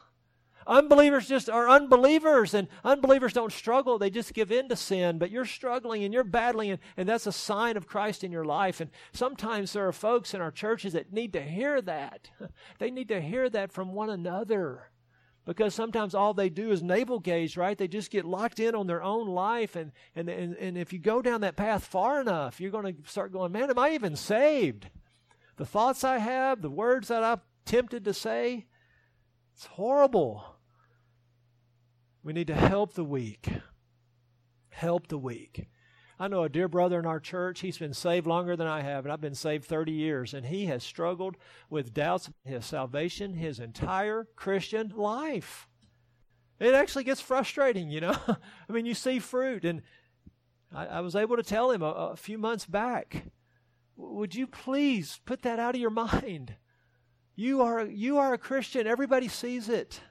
[0.65, 3.97] Unbelievers just are unbelievers, and unbelievers don't struggle.
[3.97, 5.17] They just give in to sin.
[5.17, 8.43] But you're struggling and you're battling, and, and that's a sign of Christ in your
[8.43, 8.81] life.
[8.81, 12.29] And sometimes there are folks in our churches that need to hear that.
[12.79, 14.89] They need to hear that from one another
[15.47, 17.77] because sometimes all they do is navel gaze, right?
[17.77, 19.77] They just get locked in on their own life.
[19.77, 23.09] And, and, and, and if you go down that path far enough, you're going to
[23.09, 24.89] start going, man, am I even saved?
[25.55, 28.65] The thoughts I have, the words that I'm tempted to say,
[29.55, 30.43] it's horrible.
[32.23, 33.47] We need to help the weak.
[34.67, 35.69] Help the weak.
[36.19, 37.59] I know a dear brother in our church.
[37.59, 40.65] He's been saved longer than I have, and I've been saved 30 years, and he
[40.65, 41.37] has struggled
[41.69, 45.67] with doubts of his salvation his entire Christian life.
[46.59, 48.17] It actually gets frustrating, you know.
[48.27, 49.83] I mean, you see fruit, and
[50.73, 53.25] I, I was able to tell him a, a few months back,
[53.95, 56.55] would you please put that out of your mind?
[57.35, 58.87] You are, you are a Christian.
[58.87, 60.01] Everybody sees it.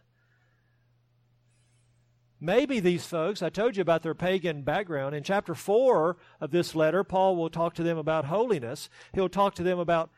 [2.47, 5.17] Maybe these folks, I told you about their pagan background.
[5.17, 8.89] In chapter 4 of this letter, Paul will talk to them about holiness.
[9.13, 10.13] He'll talk to them about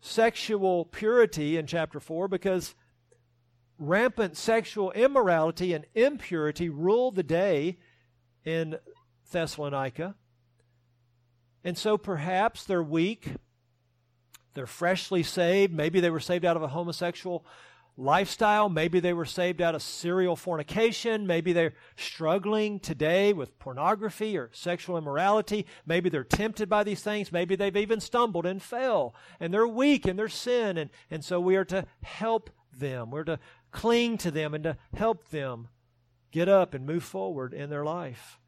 [0.00, 2.76] sexual purity in chapter 4 because
[3.76, 7.78] rampant sexual immorality and impurity ruled the day
[8.44, 8.78] in
[9.32, 10.14] Thessalonica.
[11.64, 13.32] And so perhaps they're weak,
[14.54, 15.74] they're freshly saved.
[15.74, 17.44] Maybe they were saved out of a homosexual
[17.98, 18.68] lifestyle.
[18.68, 21.26] Maybe they were saved out of serial fornication.
[21.26, 25.66] Maybe they're struggling today with pornography or sexual immorality.
[25.84, 27.32] Maybe they're tempted by these things.
[27.32, 29.14] Maybe they've even stumbled and fell.
[29.40, 30.78] And they're weak in their sin.
[30.78, 33.10] And, and so we are to help them.
[33.10, 33.40] We're to
[33.72, 35.68] cling to them and to help them
[36.30, 38.38] get up and move forward in their life.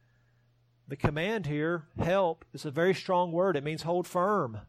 [0.87, 3.57] The command here, help, is a very strong word.
[3.57, 4.61] It means hold firm.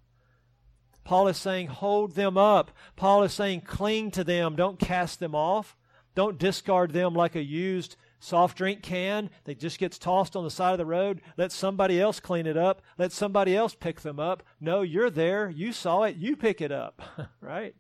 [1.03, 2.71] Paul is saying, hold them up.
[2.95, 4.55] Paul is saying, cling to them.
[4.55, 5.75] Don't cast them off.
[6.13, 10.51] Don't discard them like a used soft drink can that just gets tossed on the
[10.51, 11.21] side of the road.
[11.37, 12.81] Let somebody else clean it up.
[12.97, 14.43] Let somebody else pick them up.
[14.59, 15.49] No, you're there.
[15.49, 16.15] You saw it.
[16.17, 17.01] You pick it up,
[17.41, 17.75] right?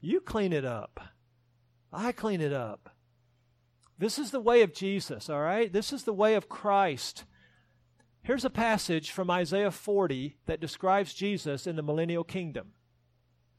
[0.00, 1.00] You clean it up.
[1.92, 2.90] I clean it up.
[3.98, 5.72] This is the way of Jesus, all right?
[5.72, 7.24] This is the way of Christ.
[8.26, 12.72] Here's a passage from Isaiah 40 that describes Jesus in the millennial kingdom.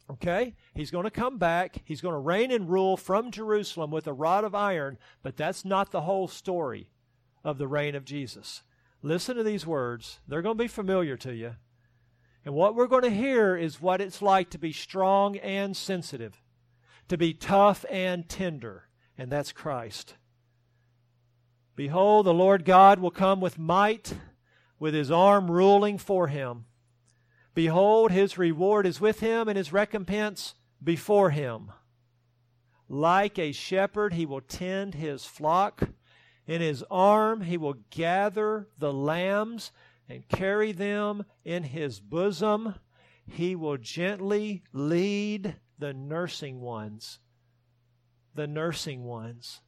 [0.10, 0.56] Okay?
[0.75, 1.77] He's going to come back.
[1.86, 5.63] He's going to reign and rule from Jerusalem with a rod of iron, but that's
[5.63, 6.89] not the whole story
[7.45, 8.63] of the reign of Jesus.
[9.01, 10.19] Listen to these words.
[10.27, 11.56] They're going to be familiar to you.
[12.43, 16.41] And what we're going to hear is what it's like to be strong and sensitive,
[17.08, 20.15] to be tough and tender, and that's Christ.
[21.77, 24.13] Behold, the Lord God will come with might
[24.79, 26.65] with his arm ruling for him.
[27.53, 31.71] Behold, his reward is with him, and his recompense before him.
[32.87, 35.89] Like a shepherd, he will tend his flock.
[36.45, 39.71] In his arm, he will gather the lambs
[40.07, 42.75] and carry them in his bosom.
[43.25, 47.19] He will gently lead the nursing ones.
[48.35, 49.61] The nursing ones.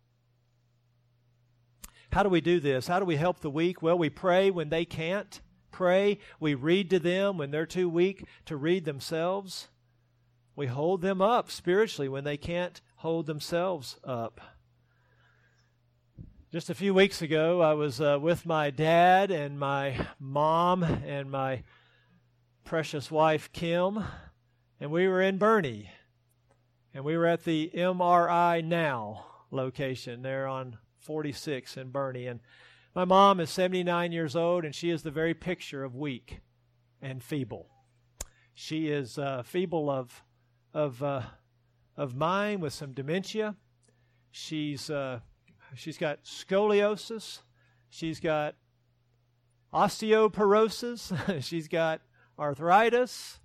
[2.11, 2.87] How do we do this?
[2.87, 3.81] How do we help the weak?
[3.81, 5.39] Well, we pray when they can't
[5.71, 6.19] pray.
[6.39, 9.69] We read to them when they're too weak to read themselves.
[10.55, 14.41] We hold them up spiritually when they can't hold themselves up.
[16.51, 21.29] Just a few weeks ago, I was uh, with my dad and my mom and
[21.29, 21.61] my
[22.65, 24.03] precious wife, Kim,
[24.79, 25.89] and we were in Boerne.
[26.91, 32.29] And we were at the MRI Now location there on 46 in Boerne.
[32.29, 32.39] And
[32.95, 36.39] my mom is 79 years old, and she is the very picture of weak
[37.01, 37.69] and feeble.
[38.53, 40.23] She is uh, feeble of
[40.73, 41.21] of uh,
[41.95, 43.55] of mind with some dementia.
[44.31, 45.19] She's uh,
[45.75, 47.41] she's got scoliosis.
[47.89, 48.55] She's got
[49.73, 51.43] osteoporosis.
[51.43, 52.01] she's got
[52.38, 53.39] arthritis.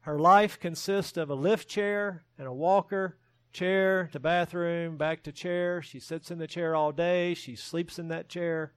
[0.00, 3.16] Her life consists of a lift chair and a walker
[3.54, 5.80] chair to bathroom, back to chair.
[5.80, 7.32] She sits in the chair all day.
[7.32, 8.72] She sleeps in that chair.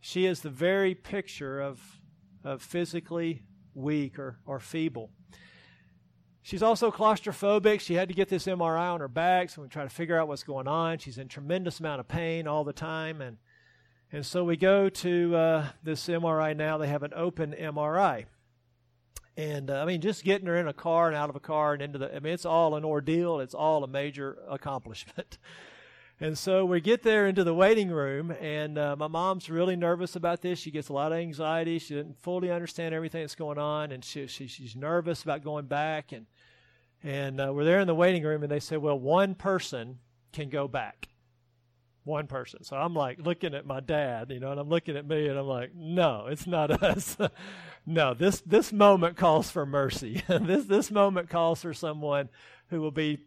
[0.00, 1.80] She is the very picture of,
[2.44, 5.10] of physically weak or, or feeble.
[6.42, 7.80] She's also claustrophobic.
[7.80, 10.26] She had to get this MRI on her back, so we try to figure out
[10.26, 10.98] what's going on.
[10.98, 13.36] She's in tremendous amount of pain all the time, and
[14.12, 16.78] and so we go to uh, this MRI now.
[16.78, 18.24] They have an open MRI,
[19.40, 21.72] and uh, I mean, just getting her in a car and out of a car
[21.72, 23.40] and into the, I mean, it's all an ordeal.
[23.40, 25.38] It's all a major accomplishment.
[26.20, 30.14] and so we get there into the waiting room, and uh, my mom's really nervous
[30.14, 30.58] about this.
[30.58, 31.78] She gets a lot of anxiety.
[31.78, 35.66] She didn't fully understand everything that's going on, and she, she she's nervous about going
[35.66, 36.12] back.
[36.12, 36.26] And
[37.02, 40.00] and uh, we're there in the waiting room, and they say, well, one person
[40.32, 41.08] can go back.
[42.04, 42.64] One person.
[42.64, 45.38] So I'm like looking at my dad, you know, and I'm looking at me and
[45.38, 47.16] I'm like, no, it's not us.
[47.86, 50.22] no, this this moment calls for mercy.
[50.28, 52.28] this this moment calls for someone
[52.68, 53.18] who will be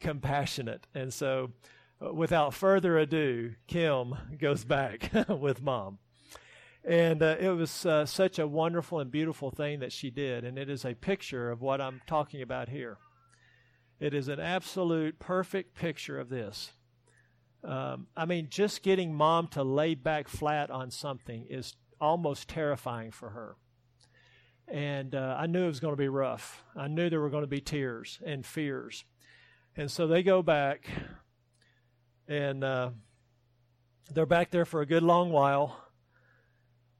[0.00, 0.86] compassionate.
[0.94, 1.52] And so
[2.04, 5.98] uh, without further ado, Kim goes back with mom.
[6.84, 10.44] And uh, it was uh, such a wonderful and beautiful thing that she did.
[10.44, 12.98] And it is a picture of what I'm talking about here.
[14.00, 16.72] It is an absolute perfect picture of this.
[17.64, 23.10] Um, I mean, just getting mom to lay back flat on something is almost terrifying
[23.10, 23.56] for her.
[24.68, 26.64] And uh, I knew it was going to be rough.
[26.76, 29.04] I knew there were going to be tears and fears.
[29.76, 30.88] And so they go back,
[32.28, 32.90] and uh,
[34.12, 35.76] they're back there for a good long while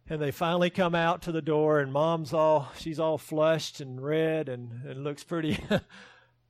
[0.09, 4.03] and they finally come out to the door and mom's all she's all flushed and
[4.03, 5.59] red and, and looks pretty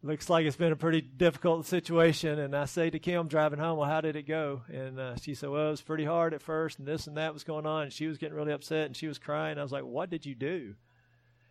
[0.03, 2.39] looks like it's been a pretty difficult situation.
[2.39, 4.63] And i say to kim driving home well how did it go?
[4.73, 7.33] And uh, she said well it was pretty hard at first and this and that
[7.33, 7.85] was going on.
[7.85, 9.59] And she was getting really upset and she was crying.
[9.59, 10.75] I was like what did you do?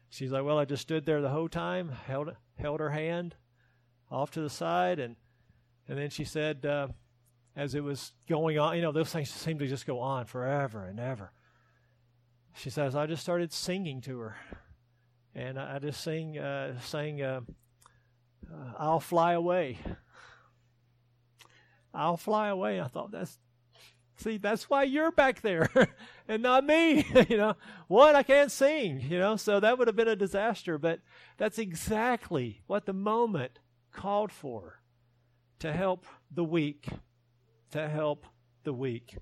[0.10, 3.36] She's like well i just stood there the whole time held held her hand
[4.10, 5.16] off to the side and
[5.88, 6.90] and then she said uh,
[7.56, 10.86] as it was going on you know those things seem to just go on forever
[10.86, 11.32] and ever.
[12.54, 14.36] She says, I just started singing to her.
[15.34, 17.22] And I just sing, uh, sang,
[18.50, 19.80] uh, I'll fly away.
[21.94, 22.80] I'll fly away.
[22.80, 23.38] I thought, that's,
[24.16, 25.70] see, that's why you're back there
[26.28, 27.06] and not me.
[27.30, 27.56] you know,
[27.88, 28.16] what?
[28.16, 30.78] I can't sing, you know, so that would have been a disaster.
[30.78, 31.02] But
[31.38, 33.60] that's exactly what the moment
[33.92, 34.82] called for
[35.60, 36.88] to help the weak,
[37.72, 38.26] to help
[38.64, 39.18] the weak.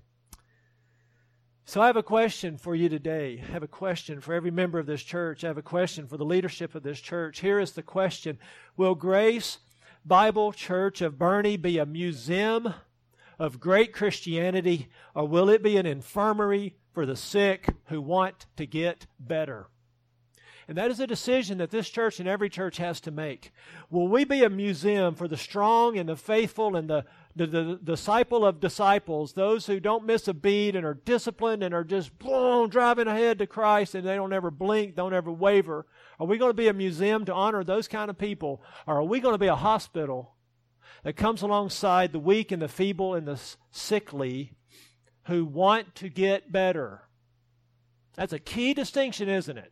[1.69, 3.43] So I have a question for you today.
[3.47, 5.43] I have a question for every member of this church.
[5.43, 7.41] I have a question for the leadership of this church.
[7.41, 8.39] Here is the question
[8.75, 9.59] Will Grace
[10.03, 12.73] Bible Church of Boerne be a museum
[13.37, 18.65] of great Christianity, or will it be an infirmary for the sick who want to
[18.65, 19.67] get better?
[20.67, 23.51] And that is a decision that this church and every church has to make.
[23.91, 27.05] Will we be a museum for the strong and the faithful and the
[27.45, 31.73] the, the, disciple of disciples, those who don't miss a beat and are disciplined and
[31.73, 35.87] are just boom, driving ahead to Christ and they don't ever blink, don't ever waver?
[36.19, 38.61] Are we going to be a museum to honor those kind of people?
[38.85, 40.35] Or are we going to be a hospital
[41.03, 43.39] that comes alongside the weak and the feeble and the
[43.71, 44.57] sickly
[45.27, 47.03] who want to get better?
[48.15, 49.71] That's a key distinction, isn't it?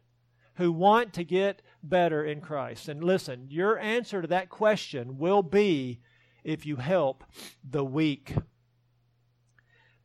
[0.56, 2.90] Who want to get better in Christ.
[2.90, 6.02] And listen, your answer to that question will be
[6.44, 7.24] if you help
[7.64, 8.36] the weak?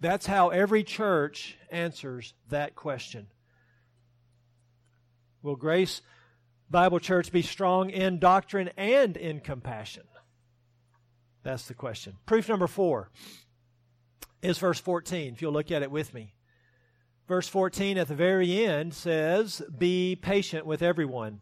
[0.00, 3.28] That's how every church answers that question.
[5.42, 6.02] Will Grace
[6.70, 10.04] Bible Church be strong in doctrine and in compassion?
[11.42, 12.16] That's the question.
[12.26, 13.10] Proof number four
[14.42, 16.34] is verse 14, if you'll look at it with me.
[17.28, 21.40] Verse 14 at the very end says, Be patient with everyone.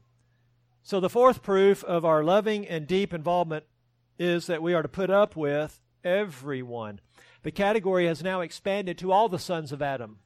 [0.82, 3.64] So, the fourth proof of our loving and deep involvement
[4.20, 7.00] is that we are to put up with everyone.
[7.42, 10.18] The category has now expanded to all the sons of Adam.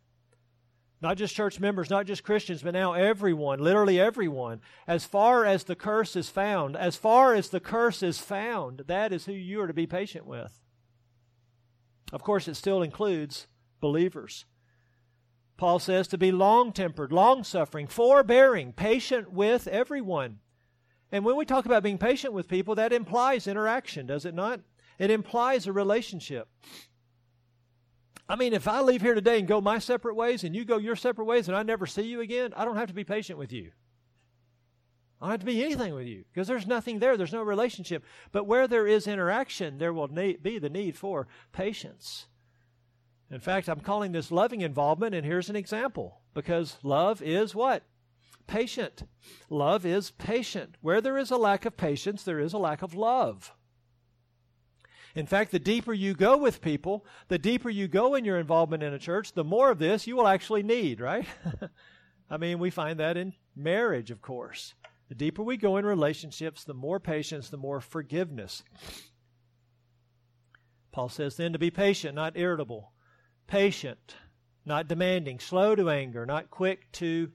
[1.00, 4.60] Not just church members, not just Christians, but now everyone, literally everyone.
[4.88, 9.12] As far as the curse is found, as far as the curse is found, that
[9.12, 10.60] is who you are to be patient with.
[12.12, 13.46] Of course, it still includes
[13.80, 14.44] believers.
[15.56, 20.40] Paul says to be long tempered, long suffering, forbearing, patient with everyone.
[21.14, 24.58] And when we talk about being patient with people, that implies interaction, does it not?
[24.98, 26.48] It implies a relationship.
[28.28, 30.76] I mean, if I leave here today and go my separate ways and you go
[30.76, 33.38] your separate ways and I never see you again, I don't have to be patient
[33.38, 33.70] with you.
[35.20, 37.16] I don't have to be anything with you because there's nothing there.
[37.16, 38.02] There's no relationship.
[38.32, 42.26] But where there is interaction, there will be the need for patience.
[43.30, 47.84] In fact, I'm calling this loving involvement, and here's an example because love is what?
[48.46, 49.04] Patient.
[49.50, 50.76] Love is patient.
[50.80, 53.52] Where there is a lack of patience, there is a lack of love.
[55.14, 58.82] In fact, the deeper you go with people, the deeper you go in your involvement
[58.82, 61.26] in a church, the more of this you will actually need, right?
[62.30, 64.74] I mean, we find that in marriage, of course.
[65.08, 68.64] The deeper we go in relationships, the more patience, the more forgiveness.
[70.90, 72.92] Paul says then to be patient, not irritable,
[73.46, 74.16] patient,
[74.64, 77.30] not demanding, slow to anger, not quick to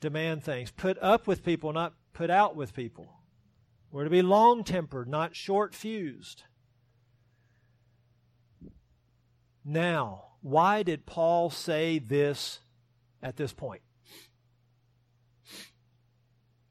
[0.00, 0.70] demand things.
[0.70, 3.20] Put up with people, not put out with people.
[3.90, 6.44] We're to be long tempered, not short fused.
[9.64, 12.60] Now, why did Paul say this
[13.22, 13.82] at this point?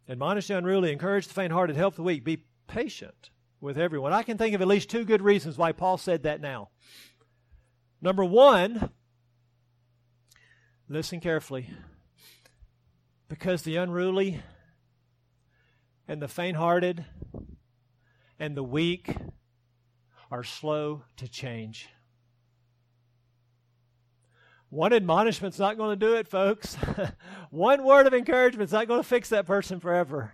[0.07, 3.29] Admonish the unruly, encourage the faint hearted, help the weak, be patient
[3.61, 4.11] with everyone.
[4.11, 6.69] I can think of at least two good reasons why Paul said that now.
[8.01, 8.89] Number one,
[10.87, 11.69] listen carefully,
[13.29, 14.41] because the unruly
[16.07, 17.05] and the faint hearted
[18.39, 19.15] and the weak
[20.31, 21.89] are slow to change.
[24.69, 26.75] One admonishment's not going to do it, folks.
[27.49, 30.33] One word of encouragement's not going to fix that person forever.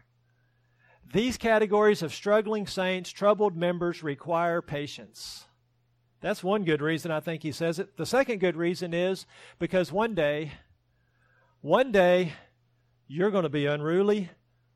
[1.14, 5.46] These categories of struggling saints, troubled members, require patience.
[6.20, 7.96] That's one good reason I think he says it.
[7.96, 9.26] The second good reason is
[9.60, 10.54] because one day,
[11.62, 12.34] one day,
[13.08, 14.30] you're going to be unruly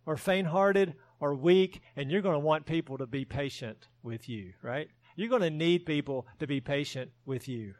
[0.05, 4.29] or faint hearted or weak, and you're going to want people to be patient with
[4.29, 4.89] you, right?
[5.15, 7.73] You're going to need people to be patient with you.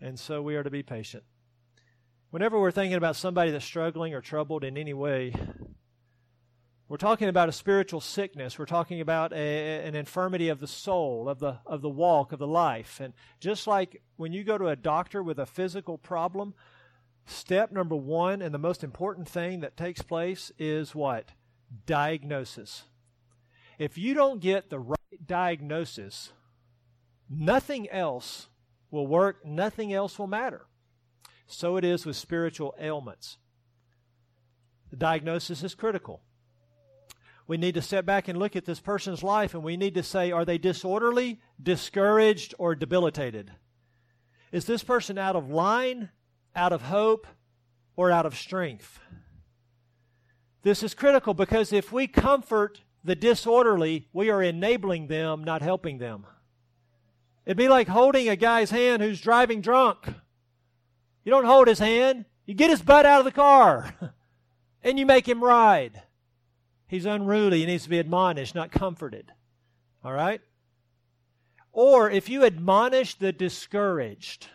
[0.00, 1.24] And so we are to be patient.
[2.30, 5.34] Whenever we're thinking about somebody that's struggling or troubled in any way,
[6.88, 8.58] we're talking about a spiritual sickness.
[8.58, 12.38] We're talking about a, an infirmity of the soul, of the, of the walk, of
[12.38, 12.98] the life.
[13.00, 16.54] And just like when you go to a doctor with a physical problem,
[17.26, 21.30] step number one and the most important thing that takes place is what?
[21.86, 22.84] Diagnosis.
[23.78, 26.32] If you don't get the right diagnosis,
[27.28, 28.48] nothing else
[28.90, 30.66] will work, nothing else will matter.
[31.46, 33.38] So it is with spiritual ailments.
[34.90, 36.20] The diagnosis is critical.
[37.46, 40.02] We need to step back and look at this person's life and we need to
[40.02, 43.50] say, are they disorderly, discouraged, or debilitated?
[44.52, 46.10] Is this person out of line,
[46.60, 47.26] out of hope,
[47.96, 49.00] or out of strength?
[50.62, 55.96] This is critical because if we comfort the disorderly, we are enabling them, not helping
[55.96, 56.26] them.
[57.46, 60.06] It'd be like holding a guy's hand who's driving drunk.
[61.24, 63.94] You don't hold his hand, you get his butt out of the car
[64.82, 66.02] and you make him ride.
[66.86, 69.32] He's unruly, he needs to be admonished, not comforted.
[70.04, 70.42] All right?
[71.72, 74.48] Or if you admonish the discouraged,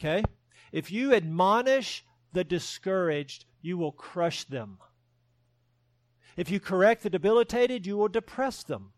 [0.00, 0.24] okay?
[0.72, 4.78] If you admonish the discouraged, you will crush them.
[6.36, 8.92] If you correct the debilitated, you will depress them.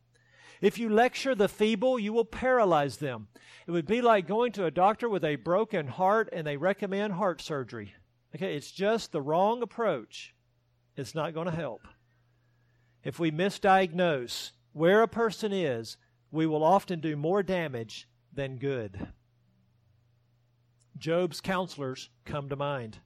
[0.61, 3.29] If you lecture the feeble, you will paralyze them.
[3.67, 7.15] It would be like going to a doctor with a broken heart and they recommend
[7.15, 7.95] heart surgery.
[8.35, 10.35] Okay, it's just the wrong approach.
[10.97, 11.83] It's not going to help.
[13.03, 15.97] If we misdiagnose where a person is,
[16.31, 19.09] we will often do more damage than good.
[21.03, 22.99] Job's counselors come to mind.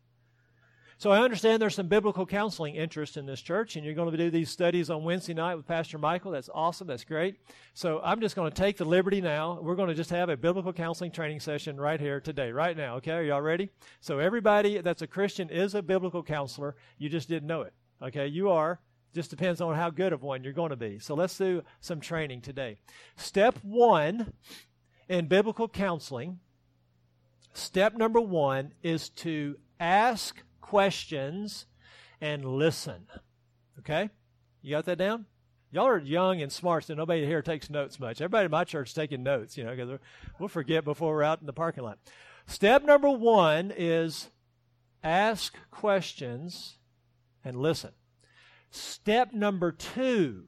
[0.98, 4.16] So I understand there's some biblical counseling interest in this church, and you're going to
[4.18, 6.32] do these studies on Wednesday night with Pastor Michael.
[6.32, 6.86] That's awesome.
[6.86, 7.36] That's great.
[7.72, 9.58] So I'm just going to take the liberty now.
[9.62, 12.96] We're going to just have a biblical counseling training session right here today, right now.
[12.96, 13.70] Okay, are y'all ready?
[14.00, 16.76] So everybody that's a Christian is a biblical counselor.
[16.98, 17.72] You just didn't know it.
[18.02, 18.78] Okay, you are.
[19.14, 20.98] Just depends on how good of one you're going to be.
[20.98, 22.76] So let's do some training today.
[23.16, 24.34] Step one
[25.08, 26.40] in biblical counseling.
[27.56, 31.64] Step number one is to ask questions
[32.20, 33.06] and listen.
[33.78, 34.10] Okay?
[34.60, 35.24] You got that down?
[35.70, 38.20] Y'all are young and smart, so nobody here takes notes much.
[38.20, 39.98] Everybody in my church is taking notes, you know, because
[40.38, 41.98] we'll forget before we're out in the parking lot.
[42.46, 44.28] Step number one is
[45.02, 46.76] ask questions
[47.42, 47.92] and listen.
[48.70, 50.44] Step number two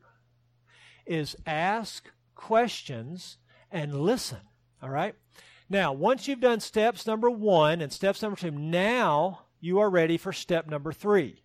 [1.07, 3.39] is ask questions
[3.71, 4.41] and listen.
[4.83, 5.15] All right?
[5.71, 10.17] Now, once you've done steps number one and steps number two, now you are ready
[10.17, 11.43] for step number three.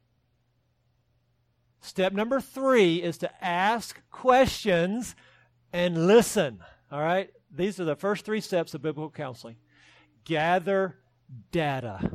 [1.82, 5.16] Step number three is to ask questions
[5.74, 6.60] and listen.
[6.90, 7.30] All right?
[7.52, 9.58] These are the first three steps of biblical counseling.
[10.24, 10.96] Gather
[11.52, 12.12] data.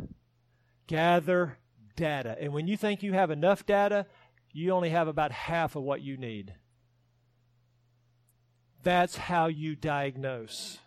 [0.87, 1.59] Gather
[1.97, 2.37] data.
[2.41, 4.07] And when you think you have enough data,
[4.53, 6.55] you only have about half of what you need.
[8.83, 10.79] That's how you diagnose.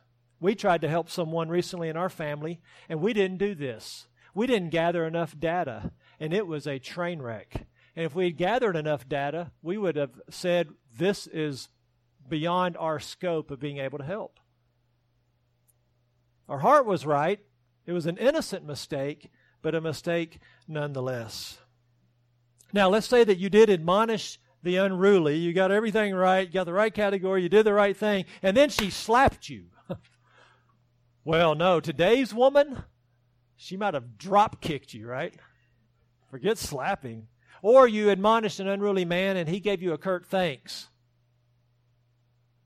[0.42, 4.08] We tried to help someone recently in our family, and we didn't do this.
[4.34, 7.68] We didn't gather enough data, and it was a train wreck.
[7.96, 11.70] And if we had gathered enough data, we would have said, This is
[12.28, 14.40] beyond our scope of being able to help.
[16.50, 17.40] Our heart was right.
[17.86, 19.30] It was an innocent mistake,
[19.62, 21.60] but a mistake nonetheless.
[22.74, 25.38] Now, let's say that you did admonish the unruly.
[25.38, 28.58] You got everything right, you got the right category, you did the right thing, and
[28.58, 29.66] then she slapped you.
[31.24, 32.84] Well, no, today's woman,
[33.56, 35.34] she might have drop kicked you, right?
[36.30, 37.28] Forget slapping.
[37.62, 40.88] Or you admonished an unruly man and he gave you a curt thanks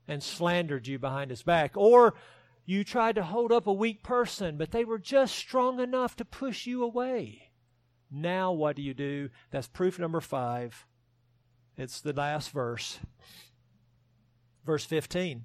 [0.08, 1.76] and slandered you behind his back.
[1.76, 2.14] Or
[2.64, 6.24] you tried to hold up a weak person, but they were just strong enough to
[6.24, 7.50] push you away.
[8.10, 9.30] Now, what do you do?
[9.50, 10.86] That's proof number five.
[11.76, 12.98] It's the last verse.
[14.64, 15.44] Verse 15.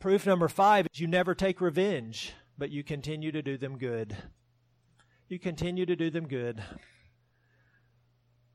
[0.00, 4.16] Proof number five is you never take revenge, but you continue to do them good.
[5.28, 6.62] You continue to do them good.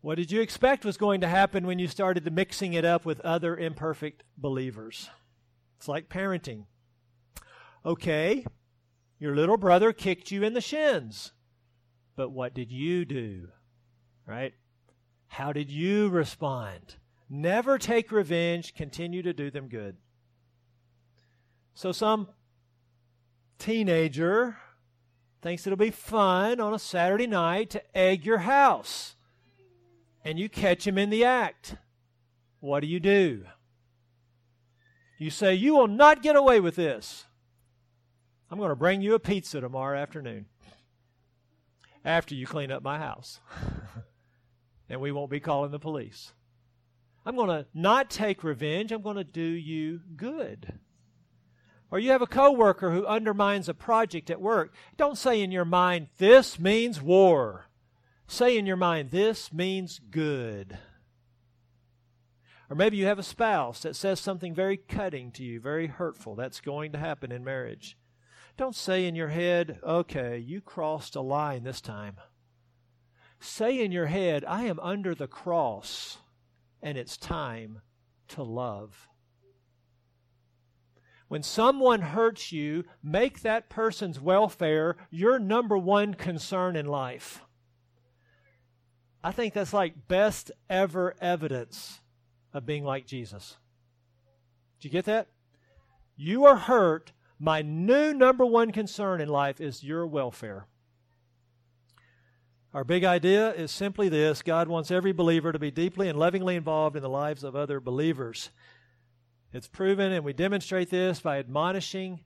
[0.02, 3.20] What did you expect was going to happen when you started mixing it up with
[3.22, 5.12] other imperfect believers?
[5.78, 6.66] It's like parenting.
[7.86, 8.44] Okay,
[9.20, 11.32] your little brother kicked you in the shins,
[12.16, 13.50] but what did you do?
[14.26, 14.54] Right?
[15.28, 16.96] How did you respond?
[17.30, 19.98] Never take revenge, continue to do them good.
[21.76, 22.30] So, some
[23.60, 24.58] teenager
[25.42, 29.16] thinks it'll be fun on a Saturday night to egg your house
[30.26, 31.76] and you catch him in the act,
[32.60, 33.44] what do you do?
[35.20, 37.26] You say, You will not get away with this.
[38.50, 40.46] I'm going to bring you a pizza tomorrow afternoon
[42.04, 43.40] after you clean up my house.
[44.90, 46.34] and we won't be calling the police.
[47.26, 50.80] I'm going to not take revenge, I'm going to do you good.
[51.96, 54.74] Or you have a coworker who undermines a project at work.
[54.98, 57.68] Don't say in your mind, This means war.
[58.28, 60.78] Say in your mind, this means good.
[62.70, 66.36] Or maybe you have a spouse that says something very cutting to you, very hurtful.
[66.36, 67.98] That's going to happen in marriage.
[68.58, 72.18] Don't say in your head, okay, you crossed a line this time.
[73.40, 76.18] Say in your head, I am under the cross
[76.82, 77.80] and it's time
[78.28, 79.08] to love.
[81.28, 87.42] When someone hurts you, make that person's welfare your number one concern in life.
[89.24, 92.00] I think that's like best ever evidence
[92.54, 93.58] of being like Jesus.
[94.80, 95.30] Do you get that?
[96.16, 97.12] You are hurt.
[97.40, 100.68] My new number one concern in life is your welfare.
[102.72, 106.56] Our big idea is simply this God wants every believer to be deeply and lovingly
[106.56, 108.52] involved in the lives of other believers.
[109.56, 112.20] It's proven, and we demonstrate this by admonishing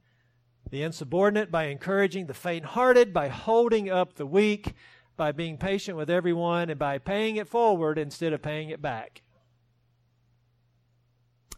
[0.72, 4.74] the insubordinate, by encouraging the faint hearted, by holding up the weak,
[5.16, 9.22] by being patient with everyone and by paying it forward instead of paying it back.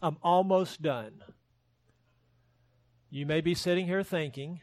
[0.02, 1.22] I'm almost done.
[3.08, 4.60] You may be sitting here thinking,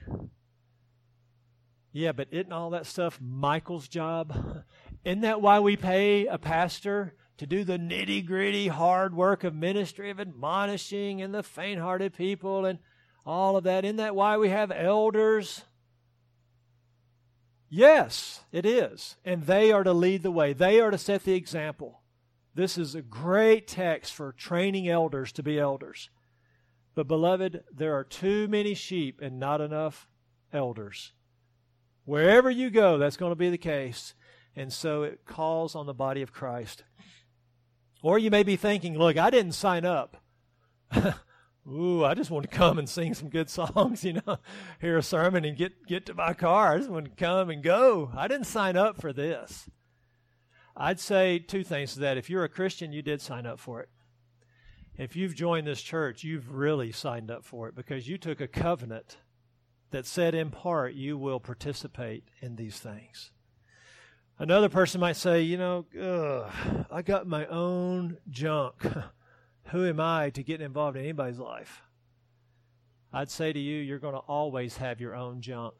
[1.91, 4.64] yeah, but isn't all that stuff Michael's job?
[5.03, 9.55] Isn't that why we pay a pastor to do the nitty gritty hard work of
[9.55, 12.79] ministry, of admonishing and the faint hearted people and
[13.25, 13.85] all of that?
[13.85, 15.63] Isn't that why we have elders?
[17.69, 19.15] Yes, it is.
[19.23, 22.01] And they are to lead the way, they are to set the example.
[22.55, 26.09] This is a great text for training elders to be elders.
[26.93, 30.07] But, beloved, there are too many sheep and not enough
[30.51, 31.13] elders.
[32.03, 34.13] Wherever you go, that's going to be the case.
[34.55, 36.83] And so it calls on the body of Christ.
[38.02, 40.18] Or you may be thinking, look, I didn't sign up.
[41.70, 44.38] Ooh, I just want to come and sing some good songs, you know,
[44.82, 46.74] hear a sermon and get, get to my car.
[46.74, 48.12] I just want to come and go.
[48.16, 49.70] I didn't sign up for this.
[50.76, 52.18] I'd say two things to that.
[52.18, 53.89] If you're a Christian, you did sign up for it.
[54.97, 58.47] If you've joined this church, you've really signed up for it because you took a
[58.47, 59.18] covenant
[59.91, 63.32] that said in part you will participate in these things.
[64.41, 65.85] Another person might say, you know,
[66.89, 68.87] I got my own junk.
[69.65, 71.81] who am I to get involved in anybody's life?
[73.11, 75.73] I'd say to you, you're going to always have your own junk.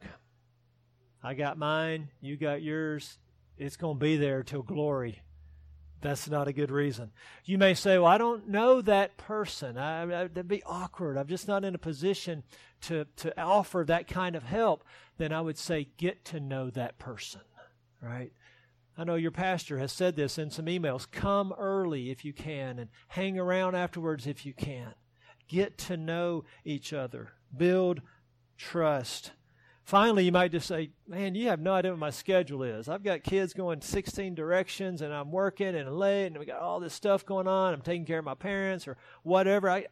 [1.22, 3.18] I got mine, you got yours.
[3.56, 5.22] It's going to be there till glory.
[6.02, 7.12] That's not a good reason.
[7.44, 9.76] You may say, Well, I don't know that person.
[9.78, 11.16] I, I, that'd be awkward.
[11.16, 12.42] I'm just not in a position
[12.82, 14.84] to, to offer that kind of help.
[15.18, 17.42] Then I would say, Get to know that person,
[18.02, 18.32] right?
[19.00, 21.10] I know your pastor has said this in some emails.
[21.10, 24.92] Come early if you can and hang around afterwards if you can.
[25.48, 28.02] Get to know each other, build
[28.58, 29.32] trust.
[29.84, 32.90] Finally, you might just say, Man, you have no idea what my schedule is.
[32.90, 36.78] I've got kids going 16 directions and I'm working and late and we got all
[36.78, 37.72] this stuff going on.
[37.72, 39.70] I'm taking care of my parents or whatever.
[39.70, 39.86] I,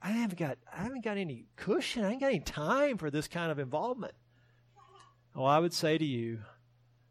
[0.00, 2.04] I haven't got I haven't got any cushion.
[2.04, 4.14] I ain't got any time for this kind of involvement.
[5.34, 6.38] Oh, I would say to you,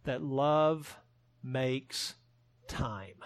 [0.07, 0.97] that love
[1.43, 2.15] makes
[2.69, 3.21] time.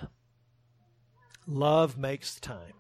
[1.46, 2.74] Love makes time.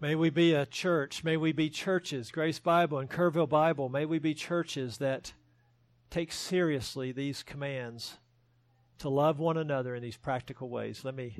[0.00, 1.22] May we be a church.
[1.22, 3.88] May we be churches, Grace Bible and Kerrville Bible.
[3.88, 5.32] May we be churches that
[6.10, 8.18] take seriously these commands
[8.98, 11.04] to love one another in these practical ways.
[11.04, 11.38] Let me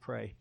[0.00, 0.36] pray.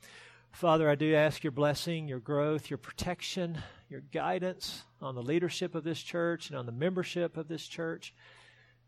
[0.51, 3.57] Father, I do ask your blessing, your growth, your protection,
[3.91, 8.13] your guidance on the leadership of this church and on the membership of this church.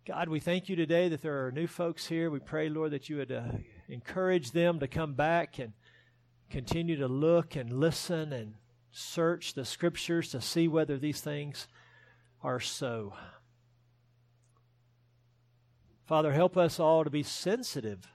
[0.07, 2.29] God, we thank you today that there are new folks here.
[2.29, 3.43] We pray, Lord, that you would uh,
[3.89, 5.73] encourage them to come back and
[6.49, 8.53] continue to look and listen and
[8.91, 11.67] search the scriptures to see whether these things
[12.41, 13.13] are so.
[16.05, 18.07] Father, help us all to be sensitive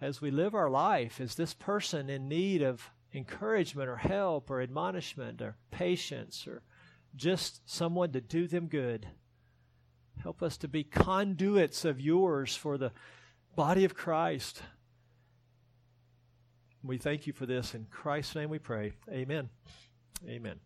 [0.00, 1.20] as we live our life.
[1.20, 6.62] Is this person in need of encouragement or help or admonishment or patience or
[7.16, 9.08] just someone to do them good?
[10.22, 12.92] Help us to be conduits of yours for the
[13.54, 14.62] body of Christ.
[16.82, 17.74] We thank you for this.
[17.74, 18.92] In Christ's name we pray.
[19.10, 19.48] Amen.
[20.28, 20.60] Amen.